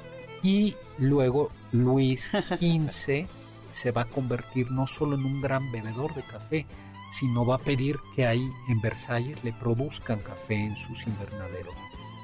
[0.42, 3.26] Y luego Luis XV
[3.70, 6.66] se va a convertir no solo en un gran bebedor de café,
[7.10, 11.74] sino va a pedir que ahí en Versalles le produzcan café en sus invernaderos.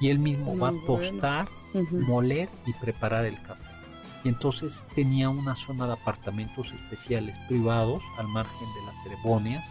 [0.01, 0.87] Y él mismo va a bueno.
[0.87, 1.49] tostar,
[1.93, 3.70] moler y preparar el café.
[4.25, 9.65] Y entonces tenía una zona de apartamentos especiales privados al margen de las ceremonias,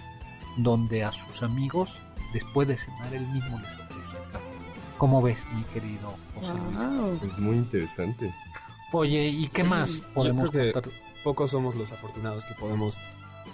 [0.58, 2.00] donde a sus amigos,
[2.34, 4.46] después de cenar, él mismo les ofrecía el café.
[4.98, 7.24] ¿Cómo ves, mi querido José Luis?
[7.24, 8.34] Es muy interesante.
[8.92, 10.84] Oye, ¿y qué más podemos contar?
[11.24, 12.98] Pocos somos los afortunados que podemos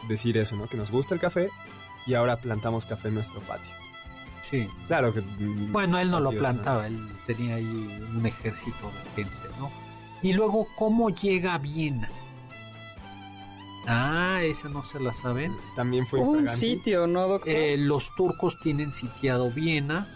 [0.07, 0.67] decir eso, ¿no?
[0.67, 1.49] Que nos gusta el café
[2.05, 3.71] y ahora plantamos café en nuestro patio.
[4.49, 4.67] Sí.
[4.87, 5.21] Claro que...
[5.21, 7.65] mm, Bueno, él no lo plantaba, él tenía ahí
[8.15, 9.69] un ejército de gente, ¿no?
[10.21, 12.09] Y luego, ¿cómo llega a Viena?
[13.87, 15.55] Ah, esa no se la saben.
[15.75, 17.49] También fue Hubo un sitio, ¿no, doctor?
[17.53, 20.07] Eh, los turcos tienen sitiado Viena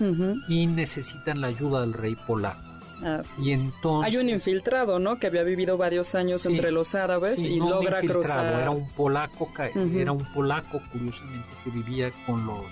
[0.48, 2.60] y necesitan la ayuda del rey polaco.
[3.06, 3.62] Así Y es.
[3.62, 4.12] entonces...
[4.14, 5.20] Hay un infiltrado, ¿no?
[5.20, 6.50] Que había vivido varios años Sí.
[6.50, 8.62] entre los árabes Sí, y no un logra infiltrado, cruzar.
[8.62, 9.50] Era un polaco,
[9.94, 12.66] era un polaco, curiosamente, que vivía con los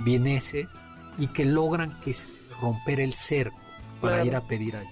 [0.00, 0.66] vieneses
[1.18, 2.16] y que logran que
[2.60, 3.58] romper el cerco
[4.00, 4.26] para Claro.
[4.28, 4.90] ir a pedir ayuda.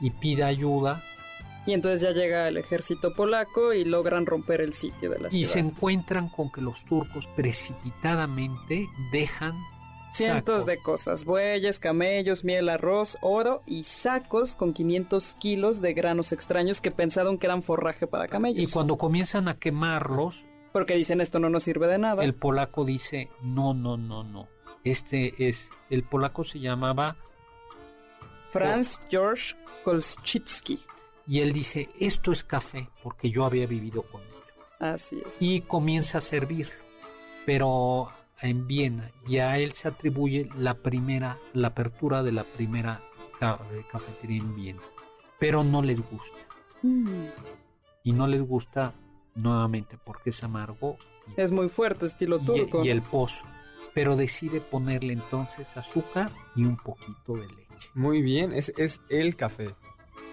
[0.00, 1.02] Y pide ayuda
[1.66, 5.30] Y entonces ya llega el ejército polaco y logran romper el sitio de la Y
[5.32, 5.50] ciudad.
[5.52, 9.54] se encuentran con que los turcos precipitadamente dejan
[10.12, 16.32] Cientos de cosas, bueyes, camellos, miel, arroz, oro y sacos con 500 kilos de granos
[16.32, 18.62] extraños que pensaron que eran forraje para camellos.
[18.62, 22.24] Y cuando comienzan a quemarlos, Porque dicen esto no nos sirve de nada.
[22.24, 24.48] el polaco dice, no, no, no, no.
[24.84, 27.16] Este es, el polaco se llamaba,
[28.58, 29.54] Franz George
[29.84, 30.80] Kolschitsky.
[31.26, 34.42] y él dice, esto es café, porque yo había vivido con ello.
[34.78, 35.34] Así es.
[35.40, 36.74] Y comienza a servirlo,
[37.44, 43.00] pero en Viena, y a él se atribuye la primera, la apertura de la primera
[43.40, 43.58] ca-
[43.90, 44.82] cafetería en Viena,
[45.38, 46.36] pero no les gusta.
[46.82, 47.26] Mm.
[48.04, 48.92] Y no les gusta
[49.34, 50.96] nuevamente porque es amargo
[51.36, 52.84] y Es muy fuerte, estilo y, turco.
[52.84, 53.44] y el pozo.
[53.94, 57.65] Pero decide ponerle entonces azúcar y un poquito de leche.
[57.94, 59.74] Muy bien, es, es el café.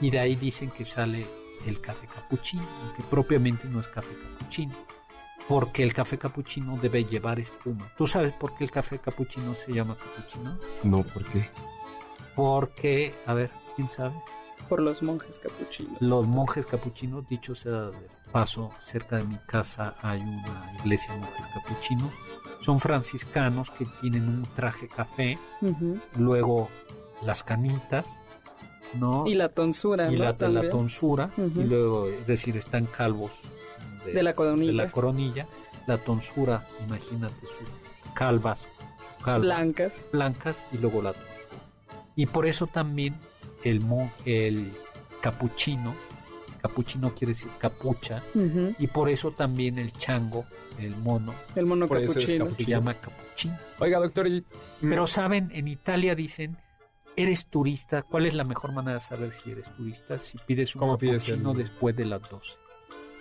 [0.01, 1.25] Y de ahí dicen que sale
[1.65, 4.73] el café capuchino, aunque propiamente no es café capuchino.
[5.47, 7.89] Porque el café capuchino debe llevar espuma.
[7.97, 10.57] ¿Tú sabes por qué el café capuchino se llama capuchino?
[10.83, 11.49] No, ¿por qué?
[12.35, 14.15] Porque, a ver, ¿quién sabe?
[14.69, 16.01] Por los monjes capuchinos.
[16.01, 21.19] Los monjes capuchinos, dicho sea de paso, cerca de mi casa hay una iglesia de
[21.19, 22.11] monjes capuchinos.
[22.61, 25.37] Son franciscanos que tienen un traje café,
[26.15, 26.69] luego
[27.25, 28.05] las canitas,
[28.93, 29.25] ¿no?
[29.27, 30.23] Y la tonsura, Y ¿no?
[30.23, 30.37] la,
[30.69, 33.31] tonsura, y luego, es decir, están calvos
[34.05, 34.71] De la coronilla.
[34.71, 35.47] de la coronilla.
[35.87, 38.59] La tonsura, imagínate sus calvas,
[39.17, 40.07] su calva, Blancas.
[40.13, 41.33] blancas y luego la tonsura.
[42.15, 43.15] Y por eso también
[43.63, 44.71] el, mo- el
[45.21, 45.93] capuchino,
[46.61, 48.21] capuchino quiere decir capucha,
[48.79, 50.45] y por eso también el chango,
[50.79, 52.55] el mono, El mono Por eso es capuchino.
[52.55, 53.57] se llama capuchino.
[53.79, 54.45] Oiga, doctor, y-
[54.81, 56.57] Pero saben, en Italia dicen,
[57.15, 60.19] eres turista, ¿cuál es la mejor manera de saber si eres turista?
[60.19, 62.57] Si pides un ¿Cómo pides capuchino el- después de las 12.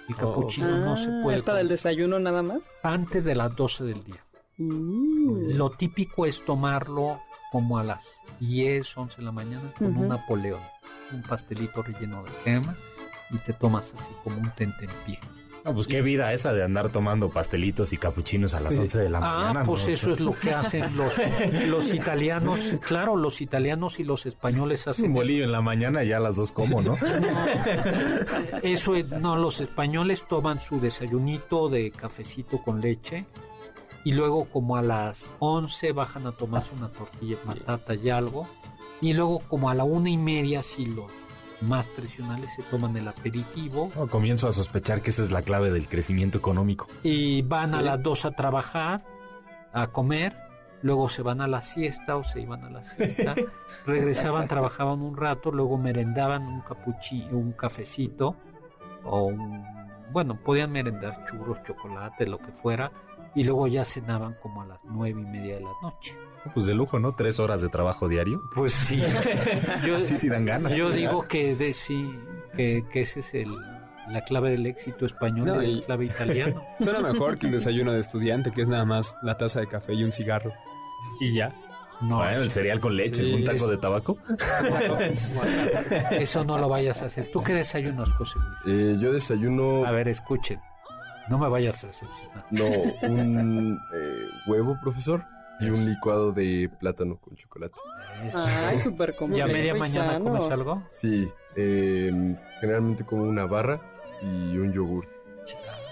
[0.09, 0.19] El Oh.
[0.19, 2.73] capuchino no se puede ¿Es para el tomar desayuno nada más?
[2.83, 4.25] antes de las 12 del día.
[4.59, 5.53] Mm.
[5.57, 7.21] Lo típico es tomarlo
[7.51, 8.05] como a las
[8.41, 10.61] 10, 11 de la mañana con un Napoleón,
[11.13, 12.75] un pastelito relleno de crema
[13.31, 15.19] y te tomas así como un tentempié.
[15.65, 18.81] No, pues qué vida esa de andar tomando pastelitos y capuchinos a las Sí.
[18.81, 19.63] 11 de la Ah, mañana.
[19.65, 19.93] pues ¿no?
[19.95, 21.15] eso es lo que hacen los,
[21.69, 22.59] los italianos.
[22.87, 25.15] Claro, los italianos y los españoles Un hacen eso.
[25.15, 26.97] bolillo en la mañana ya a las dos como, ¿no?
[28.63, 33.27] Eso es, no, los españoles toman su desayunito de cafecito con leche
[34.05, 38.49] y luego como a las 11 bajan a tomarse una tortilla de patata y algo
[39.01, 41.11] y luego como a la una y media si los
[41.63, 45.71] más tradicionales se toman el aperitivo No, comienzo a sospechar que esa es la clave
[45.71, 46.89] del crecimiento económico.
[47.03, 49.05] y van a las 2 a trabajar,
[49.73, 50.37] a comer,
[50.83, 53.35] luego se van a la siesta o se iban a la siesta,
[53.87, 58.37] regresaban, trabajaban un rato, luego merendaban un capuchi, un cafecito
[59.05, 59.65] o un,
[60.13, 62.91] bueno, podían merendar churros, chocolate, lo que fuera,
[63.35, 66.17] y luego ya cenaban como a las nueve y media de la noche.
[66.55, 67.15] Pues de lujo, ¿no?
[67.15, 68.43] Tres horas de trabajo diario.
[68.55, 69.01] Pues sí,
[69.87, 70.77] yo, Sí, sí dan ganas.
[70.77, 72.19] yo digo que de sí,
[72.57, 73.51] que, que ese es el
[74.09, 76.63] la clave del éxito español No, y la clave italiano.
[76.81, 79.95] suena mejor que el desayuno de estudiante, que es nada más la taza de café
[79.95, 80.53] y un cigarro.
[81.21, 81.55] Y ya.
[82.01, 84.19] No, bueno, el cereal con leche, Sí, un taco de tabaco.
[86.11, 87.31] Eso no lo vayas a hacer.
[87.31, 88.61] ¿Tú qué desayunas, José Luis?
[88.67, 90.61] Eh, yo desayuno, A ver, escuchen.
[91.29, 92.45] No me vayas a decepcionar.
[92.51, 92.67] no,
[93.09, 95.25] un eh, huevo, profesor,
[95.63, 97.75] y un licuado de plátano con chocolate.
[98.25, 98.45] Eso.
[98.45, 99.39] Ay, súper cómodo.
[99.39, 100.25] ¿Ya media mañana sano.
[100.25, 100.83] comes algo?
[100.91, 103.81] Sí, eh, generalmente como una barra
[104.23, 105.09] y un yogur,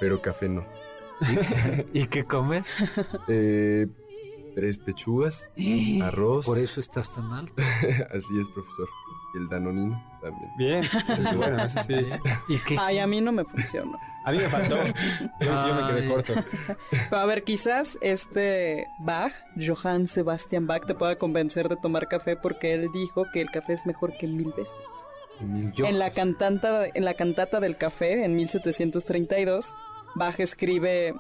[0.01, 0.65] pero café no.
[1.93, 2.65] ¿Y qué comes?
[3.29, 3.87] Eh,
[4.55, 5.49] tres pechugas,
[6.03, 6.47] arroz.
[6.47, 7.55] Por eso estás tan alto.
[8.15, 8.89] Así es, profesor.
[9.35, 10.51] Y el danonino también.
[10.59, 10.85] Bien,
[11.37, 12.07] bueno, sí.
[12.49, 12.77] ¿Y qué?
[12.81, 13.97] Ay, a mí no me funciona.
[14.25, 14.77] A mí me faltó.
[15.41, 16.35] Yo, yo me quedé corto.
[17.11, 22.75] A ver, quizás este Bach, Johann Sebastian Bach, te pueda convencer de tomar café porque
[22.75, 25.09] él dijo que el café es mejor que mil besos.
[25.41, 29.75] Mil En la, cantanta, en la cantata del café, en 1732,
[30.15, 31.15] Bach escribe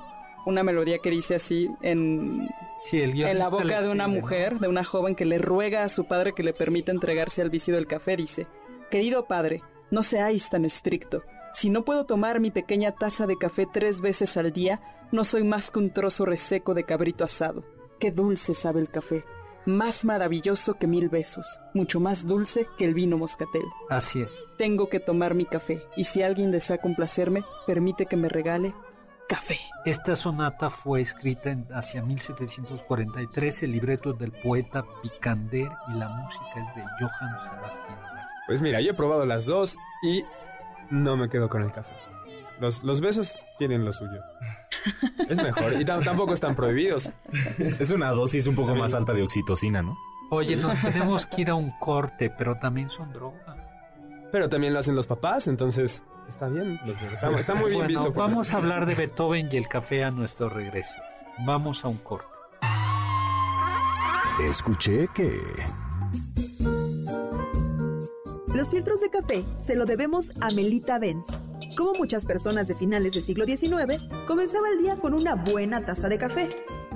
[0.47, 2.49] una melodía que dice así en,
[2.81, 5.89] Sí, el en la boca de una mujer, de una joven que le ruega a
[5.89, 8.47] su padre que le permita entregarse al vicio del café, dice,
[8.91, 11.23] Querido padre, no seáis tan estricto.
[11.53, 14.81] Si no puedo tomar mi pequeña taza de café tres veces al día,
[15.13, 17.65] no soy más que un trozo reseco de cabrito asado.
[17.99, 19.25] Qué dulce sabe el café.
[19.67, 21.61] Más maravilloso que mil besos.
[21.75, 23.65] Mucho más dulce que el vino moscatel.
[23.91, 24.45] Así es.
[24.57, 28.75] Tengo que tomar mi café, y si alguien desea complacerme, permite que me regale
[29.29, 29.59] café.
[29.85, 33.63] Esta sonata fue escrita en, hacia 1743.
[33.63, 38.27] El libreto es del poeta Picander y la música es de Johann Sebastian Bach.
[38.49, 40.25] Pues mira, yo he probado las dos y
[40.91, 41.93] no me quedo con el café.
[42.61, 44.21] Los, los besos tienen lo suyo.
[45.29, 45.73] Es mejor.
[45.81, 47.11] Y tam- tampoco están prohibidos.
[47.79, 49.97] Es una dosis un poco más alta de oxitocina, ¿no?
[50.31, 53.57] Oye, nos tenemos que ir a un corte, pero también son drogas.
[54.31, 56.79] Pero también lo hacen los papás, entonces está bien.
[57.13, 58.13] Está, está muy bien Bueno, visto.
[58.13, 58.57] vamos eso.
[58.57, 61.01] a hablar de Beethoven y el café a nuestro regreso.
[61.47, 62.27] Vamos a un corte.
[64.49, 65.41] Escuché que...
[68.55, 71.27] Los filtros de café se lo debemos a Melita Benz.
[71.77, 76.09] Como muchas personas de finales del siglo XIX, comenzaba el día con una buena taza
[76.09, 76.49] de café,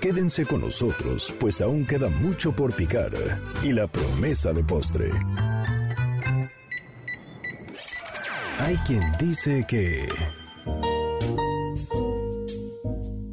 [0.00, 3.10] Quédense con nosotros, pues aún queda mucho por picar
[3.64, 5.10] y la promesa de postre.
[8.60, 10.06] Hay quien dice que...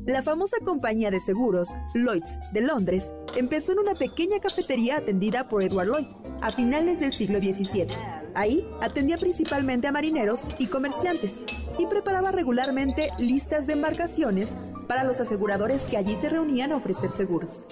[0.05, 5.63] La famosa compañía de seguros, Lloyds, de Londres, empezó en una pequeña cafetería atendida por
[5.63, 7.87] Edward Lloyd a finales del siglo XVII.
[8.35, 11.43] Ahí atendía principalmente a marineros y comerciantes
[11.79, 14.55] y preparaba regularmente listas de embarcaciones
[14.87, 17.65] para los aseguradores que allí se reunían a ofrecer seguros.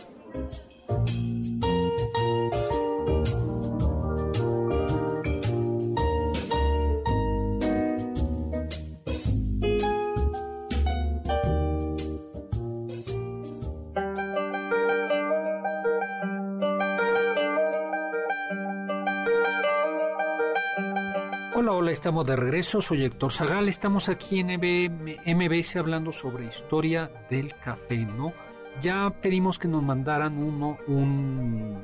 [22.04, 22.82] Estamos de regreso.
[22.82, 23.70] Soy Héctor Zagal.
[23.70, 28.34] Estamos aquí en MB MBS hablando sobre historia del café, ¿no?
[28.82, 31.82] Ya pedimos que nos mandaran uno, un.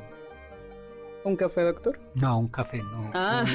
[1.23, 1.97] ¿Un café, doctor?
[2.15, 3.11] No, un café, no.
[3.13, 3.45] Ah.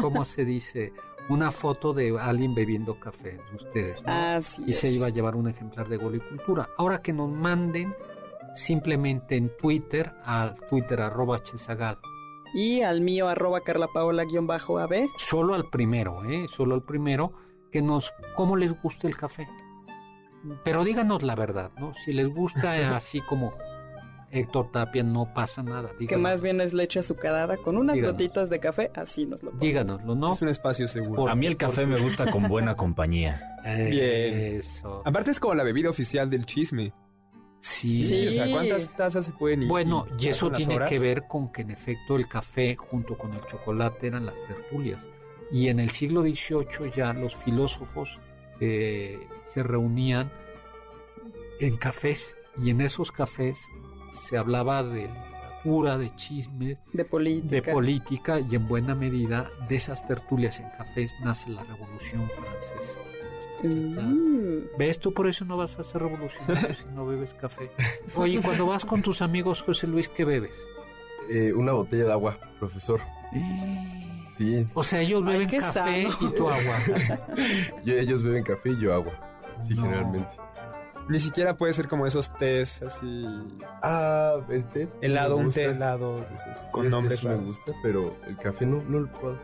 [0.00, 0.92] ¿Cómo se dice?
[1.28, 4.12] Una foto de alguien bebiendo café, ustedes, ¿no?
[4.12, 6.68] Así y se iba a llevar un ejemplar de Gol y Cultura.
[6.78, 7.96] Ahora que nos manden
[8.54, 11.98] simplemente en Twitter, al Twitter arroba chezagal.
[12.54, 15.08] Y al mío, arroba carlapaola-ab.
[15.16, 16.46] Solo al primero, ¿eh?
[16.48, 17.32] Solo al primero,
[17.70, 19.48] que nos, cómo les gusta el café.
[20.64, 21.94] Pero díganos la verdad, ¿no?
[21.94, 23.54] Si les gusta así como
[24.30, 25.90] Héctor Tapia, no pasa nada.
[26.08, 28.14] Que más bien es leche azucarada con unas Díganos.
[28.14, 28.90] gotitas de café.
[28.96, 29.60] Así nos lo ponen.
[29.66, 30.32] díganoslo, ¿no?
[30.32, 31.28] Es un espacio seguro.
[31.28, 33.40] A mí el café me gusta con buena compañía.
[33.64, 34.34] Bien.
[34.58, 35.02] Eso.
[35.04, 36.92] Aparte es como la bebida oficial del chisme.
[37.62, 38.02] Sí.
[38.02, 38.28] Sí.
[38.28, 39.68] O sea, ¿cuántas tazas se pueden ir?
[39.68, 40.88] Bueno, y eso tiene horas?
[40.88, 45.06] que ver con que en efecto el café junto con el chocolate eran las tertulias.
[45.52, 48.20] Y en el siglo XVIII ya los filósofos
[48.60, 50.30] eh, se reunían
[51.60, 53.60] en cafés y en esos cafés
[54.12, 55.08] se hablaba de
[55.62, 57.54] literatura, de chismes, De política.
[57.54, 62.98] de política y en buena medida de esas tertulias en cafés nace la Revolución Francesa.
[63.62, 64.76] Mm.
[64.78, 64.98] ¿Ves?
[64.98, 67.70] Tú por eso no vas a ser revolucionario si no bebes café.
[68.16, 70.52] Oye, cuando vas con tus amigos, José Luis, ¿qué bebes?
[71.30, 73.00] Eh, una botella de agua, profesor.
[74.30, 76.16] Sí, O sea, ellos beben café sano.
[76.20, 76.78] y tu agua.
[77.84, 79.12] yo- ellos beben café y yo agua.
[79.60, 79.82] Sí, No.
[79.82, 80.28] generalmente.
[81.08, 83.24] Ni siquiera puede ser como esos tés así.
[83.82, 84.88] Ah, el té.
[85.00, 86.24] Helado, un té helado.
[86.34, 89.38] esos, Sí, con nombres me gusta, pero el café no, no lo probado.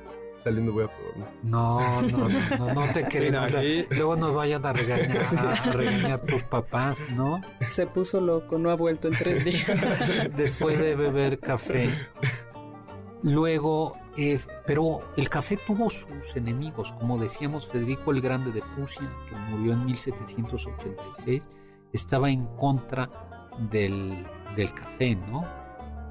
[0.49, 1.27] Saliendo voy a probarlo.
[1.43, 6.43] No, no, no, no, no te aquí- Luego nos vayan a regañar, a regañar tus
[6.45, 7.41] papás, ¿no?
[7.61, 9.67] Se puso loco, no ha vuelto en tres días.
[10.37, 11.91] Después de beber café.
[13.23, 19.07] Luego, eh, pero el café tuvo sus enemigos, como decíamos, Federico el Grande de Prusia,
[19.29, 21.47] que murió en 1786,
[21.93, 23.11] estaba en contra
[23.71, 24.25] del,
[24.57, 25.45] del café, ¿no?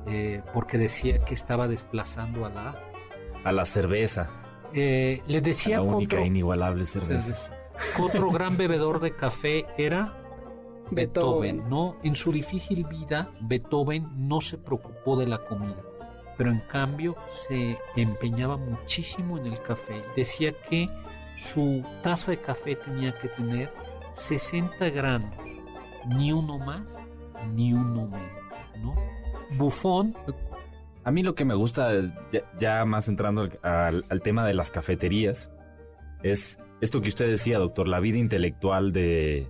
[0.06, 2.76] Eh, porque decía que estaba desplazando a la...
[3.44, 4.30] A la cerveza.
[4.74, 7.50] Eh, le a decía la única otro- e inigualable cerveza.
[8.00, 10.14] otro gran bebedor de café era
[10.92, 11.70] Beethoven, Beethoven.
[11.70, 11.96] ¿no?
[12.04, 15.82] En su difícil vida, Beethoven no se preocupó de la comida,
[16.38, 17.16] pero en cambio
[17.48, 20.02] se empeñaba muchísimo en el café.
[20.16, 20.90] Decía que
[21.38, 23.70] su taza de café tenía que tener
[24.12, 25.34] 60 gramos,
[26.08, 26.98] ni uno más,
[27.54, 28.96] ni uno menos, ¿no?
[29.58, 30.16] Buffon
[31.08, 31.94] A mí lo que me gusta,
[32.34, 35.50] ya, ya más entrando al, al tema de las cafeterías,
[36.22, 39.48] es esto que usted decía, doctor, la vida intelectual de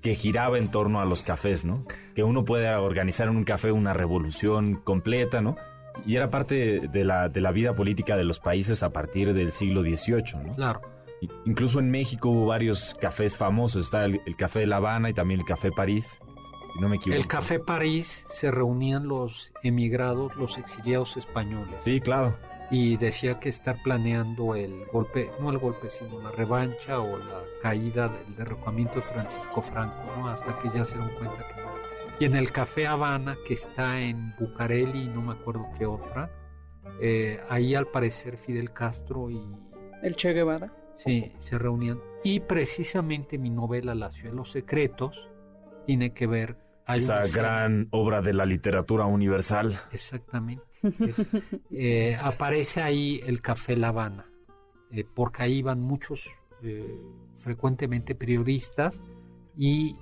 [0.00, 1.84] que giraba en torno a los cafés, ¿no?
[2.14, 5.56] Que uno puede organizar en un café una revolución completa, ¿no?
[6.06, 9.50] Y era parte de la, de la vida política de los países a partir del
[9.50, 10.54] siglo XVIII, ¿no?
[10.54, 10.80] Claro.
[11.44, 13.86] Incluso en México hubo varios cafés famosos.
[13.86, 16.20] Está el, el Café de La Habana y también el Café París,
[16.72, 17.20] si no me equivoco.
[17.20, 21.80] El Café París se reunían los emigrados, los exiliados españoles.
[21.82, 22.36] Sí, claro.
[22.70, 27.42] Y decía que estar planeando el golpe, no el golpe, sino la revancha o la
[27.60, 30.28] caída del derrocamiento de Francisco Franco, ¿no?
[30.28, 31.70] Hasta que ya se dieron cuenta que no.
[32.20, 36.30] Y en el Café Habana, que está en Bucareli y no me acuerdo qué otra,
[37.00, 39.42] eh, ahí al parecer Fidel Castro y
[40.02, 40.72] El Che Guevara.
[40.96, 41.98] Sí, se reunían.
[42.22, 45.29] Y precisamente mi novela La ciudad de los secretos
[45.86, 46.56] tiene que ver...
[46.86, 49.78] hay Esa gran obra de la literatura universal.
[49.92, 50.62] Exactamente.
[51.00, 51.26] Es-
[51.70, 54.26] eh, aparece ahí el Café La Habana,
[54.90, 56.28] eh, porque ahí van muchos,
[56.62, 56.86] eh,
[57.36, 59.00] frecuentemente periodistas,
[59.56, 59.96] y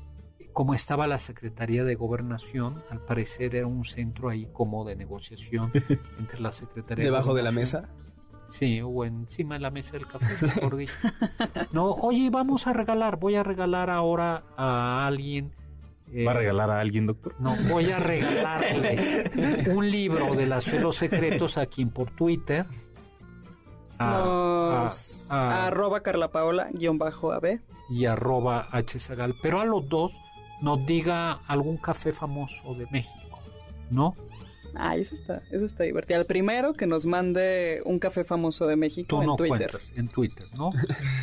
[0.52, 5.70] como estaba la Secretaría de Gobernación, al parecer era un centro ahí como de negociación
[6.18, 7.94] entre la Secretaría Debajo de la Gobernación mesa.
[8.50, 10.94] Sí, o encima de la mesa del café, mejor dicho.
[11.70, 15.54] No, oye, vamos a regalar, voy a regalar ahora a alguien.
[16.12, 17.34] Eh, ¿Va a regalar a alguien, doctor?
[17.38, 19.24] No, voy a regalarle
[19.74, 22.66] un libro de las los secretos a quien por Twitter.
[23.98, 24.10] a-
[24.84, 27.60] Nos- a- a- arroba Carla Paola guion bajo AB.
[27.90, 29.34] y arroba hzagal.
[29.42, 30.12] Pero a los dos
[30.62, 33.38] nos diga algún café famoso de México,
[33.90, 34.14] ¿no?
[34.74, 36.20] Ah, eso está, eso está divertido.
[36.20, 39.70] El primero que nos mande un café famoso de México Tú en no Twitter.
[39.70, 40.70] cuentas en Twitter, ¿no?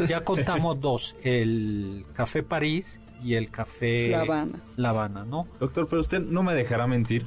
[0.10, 4.60] Ya contamos dos, el Café París y el Café La Habana.
[4.76, 5.48] La Habana, ¿no?
[5.60, 7.26] Doctor, pero usted no me dejará mentir.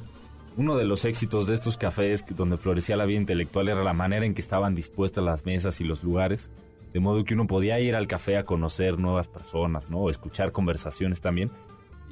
[0.57, 4.25] Uno de los éxitos de estos cafés donde florecía la vida intelectual era la manera
[4.25, 6.51] en que estaban dispuestas las mesas y los lugares.
[6.93, 9.99] De modo que uno podía ir al café a conocer nuevas personas, ¿no?
[9.99, 11.51] O escuchar conversaciones también.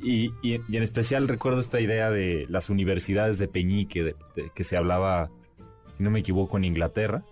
[0.01, 4.51] Y, y- y en especial recuerdo esta idea de las universidades de Peñique, de- de-
[4.53, 5.31] que se hablaba,
[5.97, 7.25] si no me equivoco, en Inglaterra,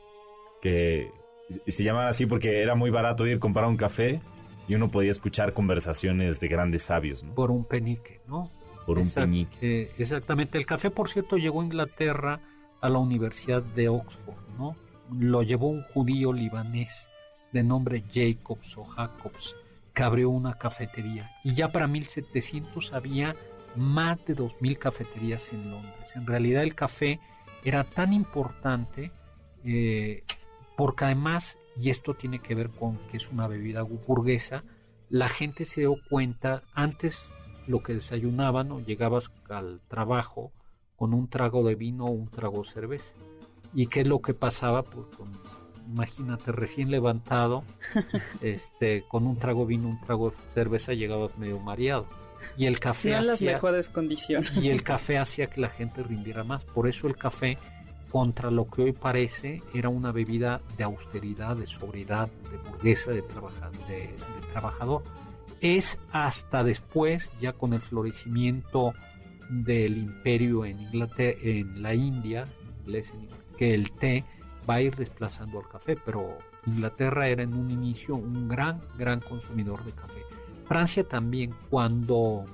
[0.61, 1.11] que
[1.49, 4.19] se- se llamaba así porque era muy barato ir a comprar un café
[4.67, 7.33] y uno podía escuchar conversaciones de grandes sabios, ¿no?
[7.33, 8.51] Por un penique, ¿no?
[8.85, 9.57] Por un peñique.
[9.61, 10.57] eh, exactamente.
[10.57, 12.39] El café, por cierto, llegó a Inglaterra
[12.81, 14.75] a la Universidad de Oxford, ¿no?
[15.11, 17.09] Lo llevó un judío libanés
[17.51, 19.55] de nombre Jacobs o Jacobs,
[19.93, 21.31] que abrió una cafetería.
[21.43, 23.35] Y ya para 1700 había
[23.75, 26.15] más de 2.000 cafeterías en Londres.
[26.15, 27.19] En realidad el café
[27.63, 29.11] era tan importante
[29.63, 30.23] eh,
[30.75, 34.63] porque además, y esto tiene que ver con que es una bebida burguesa,
[35.09, 37.29] la gente se dio cuenta, antes
[37.67, 40.51] lo que desayunaban o llegabas al trabajo
[40.95, 43.13] con un trago de vino o un trago de cerveza.
[43.73, 44.83] ¿Y qué es lo que pasaba?
[44.83, 45.31] Pues con-
[45.87, 47.63] imagínate, recién levantado,
[48.41, 52.07] este, con un trago de vino, un trago de cerveza, llegabas medio mareado.
[52.57, 54.51] Y el café No en las hacía- mejores condiciones.
[54.55, 56.63] y el café hacía que la gente rindiera más.
[56.63, 57.57] Por eso el café,
[58.15, 63.21] contra lo que hoy parece, era una bebida de austeridad, de sobriedad, de burguesa, de,
[63.21, 65.03] trabaja- de- de trabajador.
[65.59, 68.93] Es hasta después, ya con el florecimiento
[69.49, 72.47] del imperio en Inglaterra, en la India,
[73.57, 74.23] que el té
[74.69, 76.37] va a ir desplazando al café, pero
[76.67, 80.21] Inglaterra era en un inicio un gran, gran consumidor de café.
[80.69, 82.45] Francia también, cuando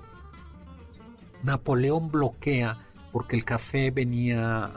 [1.44, 2.80] Napoleón bloquea,
[3.12, 4.72] porque el café venía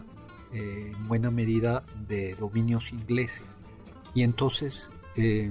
[0.55, 3.45] eh, en buena medida de dominios ingleses,
[4.15, 5.51] y entonces eh,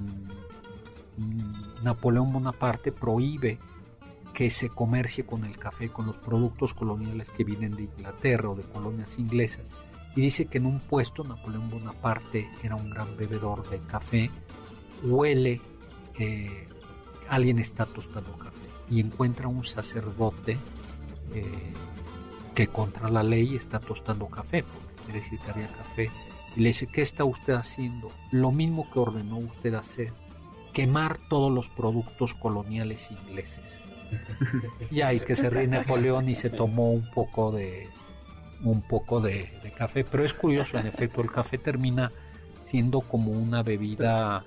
[1.83, 3.59] Napoleón Bonaparte prohíbe
[4.33, 8.55] que se comercie con el café, con los productos coloniales que vienen de Inglaterra o
[8.55, 9.69] de colonias inglesas.
[10.15, 14.31] Y dice que en un puesto Napoleón Bonaparte era un gran bebedor de café,
[15.03, 15.61] huele,
[16.19, 16.67] eh,
[17.29, 20.57] alguien está tostando café y encuentra un sacerdote
[21.33, 21.73] eh,
[22.53, 24.63] que contra la ley está tostando café,
[25.03, 26.11] quiere decir que había café,
[26.55, 28.11] y le dice, ¿qué está usted haciendo?
[28.31, 30.13] Lo mismo que ordenó usted hacer,
[30.73, 33.81] quemar todos los productos coloniales ingleses.
[34.91, 37.87] y ahí que se ríe Napoleón y se tomó un poco de
[38.63, 42.13] un poco de, de café, pero es curioso, en efecto, el café termina
[42.63, 44.45] siendo como una bebida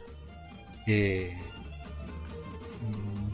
[0.86, 1.36] eh,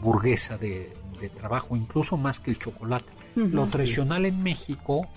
[0.01, 3.11] burguesa de, de trabajo, incluso más que el chocolate.
[3.35, 5.07] Lo tradicional en México,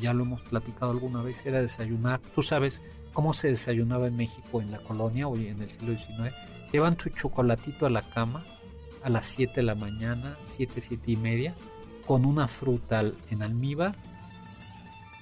[0.00, 2.20] ya lo hemos platicado alguna vez, era desayunar.
[2.34, 2.80] Tú sabes
[3.12, 6.34] cómo se desayunaba en México en la colonia hoy en el siglo XIX.
[6.72, 8.44] Llevan tu chocolatito a la cama
[9.02, 11.54] a las 7 de la mañana, 7, 7 y media,
[12.06, 13.96] con una fruta en almíbar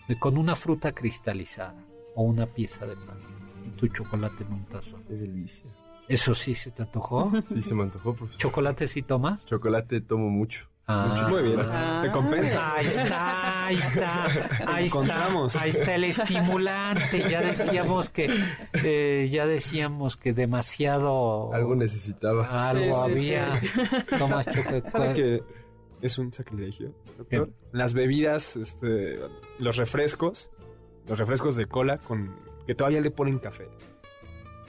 [0.09, 1.77] de- con una fruta cristalizada
[2.15, 3.19] o una pieza de pan.
[3.67, 5.03] Y tu chocolate en un tazón.
[5.05, 5.71] Qué delicia.
[6.09, 7.33] ¿Eso sí se te antojó?
[7.41, 8.39] Sí, se me antojó, profesor.
[8.41, 9.45] ¿Chocolate sí tomas?
[9.47, 10.69] Chocolate tomo mucho.
[10.87, 11.61] Ah, Muy bien.
[11.61, 11.99] Ah.
[12.03, 12.75] Se compensa.
[12.77, 14.25] Ahí está, ahí está,
[14.67, 17.25] ahí está, ahí está el estimulante.
[17.31, 18.29] Ya decíamos que,
[18.85, 22.69] eh, ya decíamos que demasiado Algo necesitaba.
[22.69, 23.61] algo Sí, sí, había.
[24.19, 24.91] Tomas chocolate.
[24.91, 25.43] ¿Sabe que
[26.03, 27.51] es un sacrilegio, doctor?
[27.73, 29.19] Las bebidas, este,
[29.59, 30.51] los refrescos,
[31.09, 33.69] los refrescos de cola con que todavía le ponen café.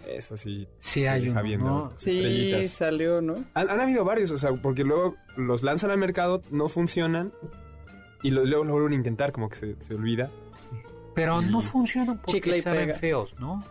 [0.08, 0.68] Eso sí.
[0.80, 1.94] Sí hay uno, viendo ¿no?
[1.98, 2.72] Sí, estrellitas.
[2.72, 3.36] salió, ¿no?
[3.54, 7.34] Han, han habido varios, o sea, porque luego los lanzan al mercado, no funcionan
[8.24, 10.30] y lo- luego lo vuelven a intentar, como que se, se olvida.
[11.14, 13.00] Pero no funcionan porque Chicle y saben pega.
[13.00, 13.64] feos, ¿no?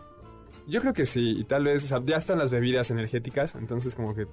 [0.67, 3.93] Yo creo que sí, y tal vez, o sea, ya están las bebidas energéticas, entonces
[3.95, 4.27] como que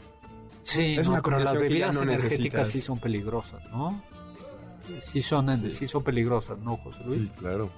[0.65, 2.69] Sí, Es no, una pero las bebidas no energéticas necesitas.
[2.69, 4.01] sí son peligrosas, ¿no?
[5.03, 5.87] Sí son, en- sí.
[5.89, 7.21] son peligrosas, ¿no, José Luis?
[7.23, 7.71] Sí, claro.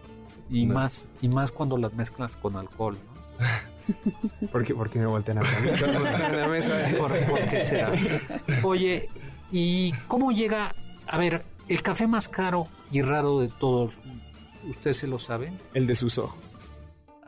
[0.51, 0.75] Y No.
[0.75, 2.97] más y más cuando las mezclas con alcohol,
[3.39, 3.45] ¿no?
[4.51, 6.73] ¿Por qué, por qué me voltean a ver en la mesa.
[6.99, 7.93] ¿Por, por qué será?
[8.63, 9.09] Oye,
[9.53, 10.75] ¿y cómo llega?
[11.07, 13.95] A ver, el café más caro y raro de todos,
[14.69, 15.57] ¿ustedes se lo saben?
[15.75, 16.57] El de sus ojos.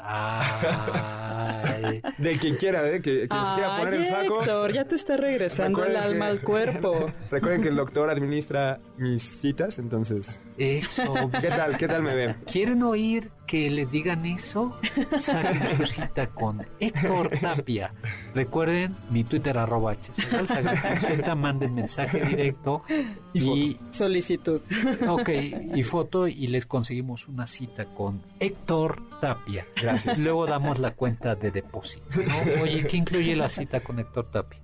[0.09, 3.01] Ay, De quien quiera, ¿eh?
[3.03, 4.41] Que, quien se quiera poner Ay, el saco.
[4.41, 7.07] Héctor, ya te está regresando el alma que- al cuerpo.
[7.31, 10.41] Recuerden que el doctor administra mis citas, entonces.
[10.59, 11.31] eso.
[11.41, 11.77] ¿Qué tal?
[11.77, 12.37] ¿Qué tal me ven?
[12.51, 14.77] ¿Quieren oír que les digan eso?
[15.19, 17.93] Saquen su cita con Héctor Tapia.
[18.35, 19.95] Recuerden mi Twitter arroba
[20.47, 22.83] Sagal Consulta, manden mensaje directo
[23.35, 24.61] y, Solicitud.
[25.09, 25.29] ok,
[25.75, 29.67] y foto y les conseguimos una cita con Héctor Tapia.
[29.77, 29.96] Gracias.
[30.19, 32.07] Luego damos la cuenta de depósito.
[32.17, 32.63] ¿no?
[32.63, 34.61] Oye, ¿qué incluye la cita con Héctor Tapia?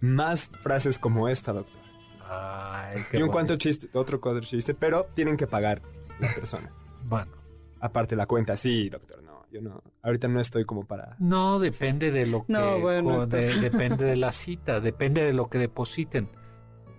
[0.00, 1.80] Más frases como esta, doctor.
[2.26, 3.32] Ay, qué Y un bonito.
[3.32, 5.82] cuanto chiste, otro cuadro chiste, pero tienen que pagar
[6.20, 6.70] la persona.
[7.04, 7.32] Bueno,
[7.82, 9.46] Aparte la cuenta, sí, doctor, no.
[9.50, 9.82] Yo no.
[10.02, 11.16] Ahorita no estoy como para.
[11.18, 13.60] no depende de lo que No, bueno, o de- Héctor.
[13.62, 16.28] depende de la cita, depende de lo que depositen.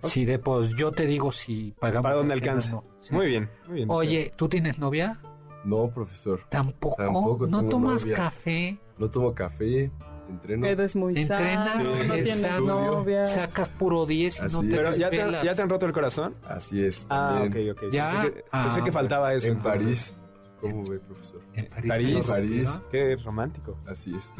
[0.02, 2.02] Si depos, yo te digo si pagamos.
[2.02, 2.72] ¿Para dónde alcanza?
[2.72, 2.84] no.
[3.00, 3.14] Sí.
[3.14, 3.88] Muy bien, muy bien.
[3.88, 4.04] doctor.
[4.06, 5.20] Oye, ¿tú tienes novia?
[5.64, 6.40] No, profesor.
[6.48, 6.96] Tampoco.
[6.96, 8.16] Tampoco ¿No tomas novia.
[8.16, 8.78] café?
[8.98, 9.90] No tomo café,
[10.28, 10.66] entreno.
[10.66, 11.72] Eres muy ¿Entrenas?
[11.72, 13.24] sano, no ¿Eres tienes novia.
[13.24, 14.74] Sacas puro 10 y no Así te es.
[14.74, 15.44] Pero ya te, desvelas.
[15.44, 16.34] ya te han roto el corazón.
[16.48, 17.06] Así es.
[17.10, 17.92] Ah, ok, ok.
[17.92, 18.12] Ya.
[18.22, 19.46] Pensé que, Ah, pensé que faltaba eso.
[19.48, 19.82] En entonces.
[19.82, 20.14] París.
[20.60, 21.40] ¿Cómo ve, profesor?
[21.54, 21.88] En París.
[21.88, 22.26] París.
[22.26, 22.80] ¿te París.
[22.92, 23.76] Qué romántico.
[23.86, 24.32] Así es.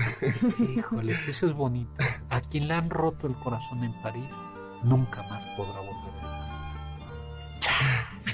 [0.76, 2.02] Híjoles, eso es bonito.
[2.30, 4.22] A quien le han roto el corazón en París,
[4.84, 6.01] nunca más podrá volver.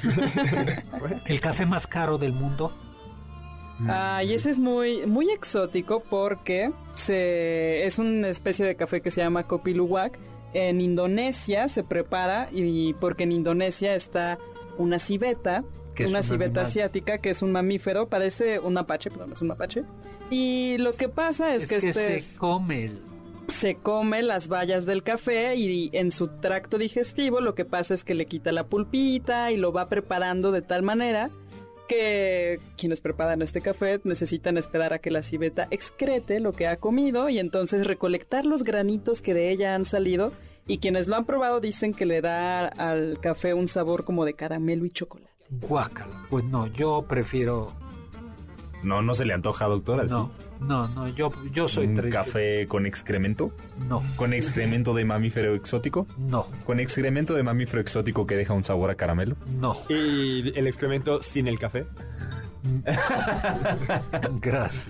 [1.26, 2.72] El café más caro del mundo.
[3.86, 9.10] Ah, y ese es muy, muy exótico porque se, es una especie de café que
[9.10, 10.18] se llama Kopi Luwak.
[10.52, 14.38] En Indonesia se prepara y porque en Indonesia está
[14.78, 15.62] una civeta,
[16.00, 16.64] una un civeta animal.
[16.64, 19.84] asiática que es un mamífero, parece un mapache, perdón, es un mapache.
[20.30, 23.02] Y lo que pasa es, Es, que, que este se es- come el...
[23.48, 28.04] se come las bayas del café y en su tracto digestivo lo que pasa es
[28.04, 31.30] que le quita la pulpita y lo va preparando de tal manera
[31.88, 36.76] que quienes preparan este café necesitan esperar a que la civeta excrete lo que ha
[36.76, 40.32] comido y entonces recolectar los granitos que de ella han salido
[40.66, 44.34] y quienes lo han probado dicen que le da al café un sabor como de
[44.34, 45.32] caramelo y chocolate.
[45.50, 46.22] Guácala.
[46.28, 47.72] Pues no, yo prefiero...
[48.82, 50.04] No, no se le antoja, doctora.
[50.04, 50.30] No,
[50.60, 53.50] no, no, yo, yo soy ¿Un café con excremento?
[53.88, 56.06] No, ¿Con excremento de mamífero exótico?
[56.16, 59.36] no, ¿Con excremento de mamífero exótico que deja un sabor a caramelo?
[59.60, 59.76] no.
[59.88, 61.86] Y el excremento sin el café.
[64.40, 64.86] Gracias.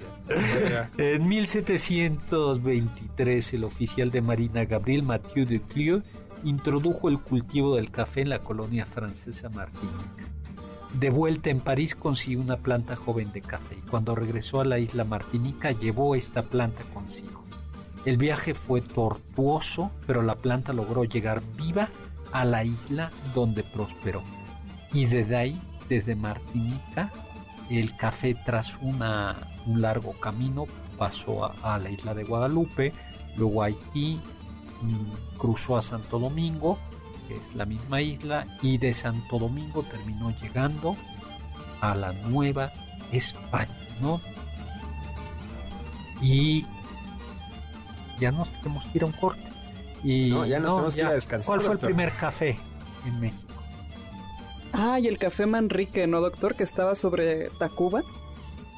[0.97, 6.03] En 1723, el oficial de Marina Gabriel Mathieu de Clieu
[6.45, 10.05] introdujo el cultivo del café en la colonia francesa Martinica.
[10.95, 14.79] De vuelta en París consiguió una planta joven de café y cuando regresó a la
[14.79, 17.45] isla Martinica llevó esta planta consigo.
[18.05, 21.89] El viaje fue tortuoso, pero la planta logró llegar viva
[22.33, 24.23] a la isla donde prosperó.
[24.93, 27.13] Y desde ahí, desde Martinica,
[27.69, 29.37] el café tras una,
[29.67, 30.65] un largo camino
[30.97, 32.95] pasó a, a la isla de Guadalupe,
[33.37, 34.21] luego a Haití,
[34.81, 36.79] mm, cruzó a Santo Domingo,
[37.29, 40.97] que es la misma isla, y de Santo Domingo terminó llegando
[41.81, 42.73] a la Nueva
[43.13, 43.69] España,
[44.01, 44.21] ¿no?
[46.21, 46.67] Y
[48.19, 49.43] ya nos tenemos que ir a un corte.
[50.03, 52.59] Y No, ya nos tenemos que ir a descansar, ¿Cuál fue el primer café
[53.07, 53.53] en México?
[54.73, 56.55] Ah, y el café Manrique, ¿no, doctor?
[56.55, 58.03] Que estaba sobre Tacuba,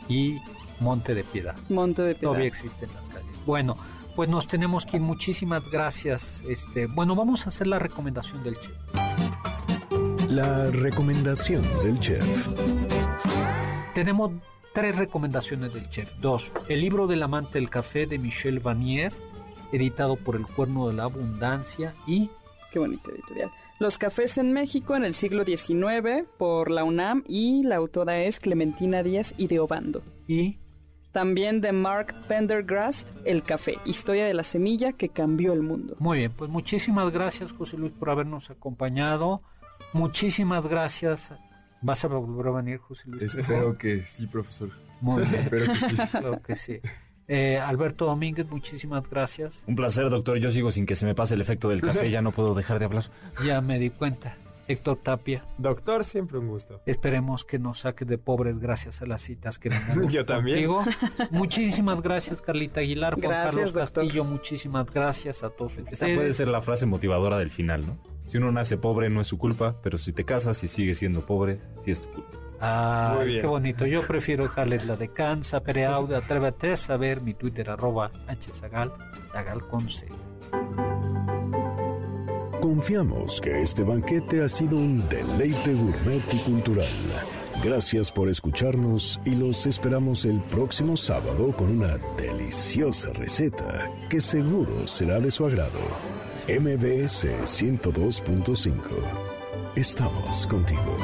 [0.09, 0.39] Y
[0.81, 1.57] Monte de Piedad.
[1.69, 2.29] Monte de Piedad.
[2.29, 3.45] todavía existen las calles.
[3.47, 3.77] Bueno,
[4.15, 5.03] pues nos tenemos que ir.
[5.03, 6.45] Muchísimas gracias.
[6.49, 8.77] Este, bueno, vamos a hacer la recomendación del chef.
[10.29, 12.49] La recomendación del chef.
[13.95, 14.33] Tenemos
[14.73, 16.15] tres recomendaciones del chef.
[16.21, 19.13] Dos, el libro del amante del café de Michel Vanier,
[19.73, 22.31] editado por El Cuerno de la Abundancia y...
[22.73, 23.51] Qué bonita editorial.
[23.81, 28.39] Los cafés en México en el siglo XIX por la UNAM y la autora es
[28.39, 30.03] Clementina Díaz y de Obando.
[30.29, 30.59] Y
[31.13, 35.97] también de Mark Pendergrast, El café, historia de la semilla que cambió el mundo.
[35.99, 39.43] Muy bien, pues muchísimas gracias José Luis por habernos acompañado.
[39.93, 41.33] Muchísimas gracias.
[41.83, 43.35] ¿Vas a volver a venir, José Luis?
[43.35, 44.71] Espero que sí, profesor.
[45.01, 45.35] Muy bien.
[45.35, 45.97] Espero que sí.
[46.11, 46.81] Claro que sí.
[47.27, 49.63] Eh, Alberto Domínguez, muchísimas gracias.
[49.67, 50.39] Un placer, doctor.
[50.39, 52.81] Yo sigo sin que se me pase el efecto del café, ya no puedo dejar
[52.81, 53.05] de hablar.
[53.45, 54.37] Ya me di cuenta.
[54.71, 55.45] Héctor Tapia.
[55.59, 56.81] Doctor, siempre un gusto.
[56.87, 60.67] Esperemos que nos saque de pobres gracias a las citas que tenemos Yo también.
[60.67, 60.85] contigo.
[61.31, 64.05] Muchísimas gracias, Carlita Aguilar, Juan Gracias, Carlos doctor.
[64.05, 64.25] Castillo.
[64.25, 66.17] Muchísimas gracias a todos Esa ustedes.
[66.17, 67.99] puede ser la frase motivadora del final, ¿no?
[68.25, 71.27] Si uno nace pobre no es su culpa, pero si te casas y sigues siendo
[71.27, 72.37] pobre, sí es tu culpa.
[72.61, 73.87] Ah, qué bonito.
[73.87, 78.11] Yo prefiero dejarles la de Cansa, Pereaude, Atrévete a saber, mi Twitter arroba
[78.53, 78.93] hzagal,
[79.33, 80.07] zagal con C.
[82.61, 86.87] Confiamos que este banquete ha sido un deleite gourmet y cultural.
[87.65, 94.87] Gracias por escucharnos y los esperamos el próximo sábado con una deliciosa receta que seguro
[94.87, 95.81] será de su agrado.
[96.49, 98.75] MBS 102.5.
[99.75, 100.97] Estamos contigo.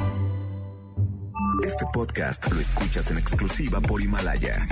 [1.65, 4.67] Este podcast lo escuchas en exclusiva por Himalaya.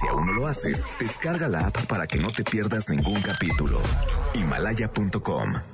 [0.00, 3.78] Si aún no lo haces, descarga la app para que no te pierdas ningún capítulo.
[4.34, 5.73] Himalaya.com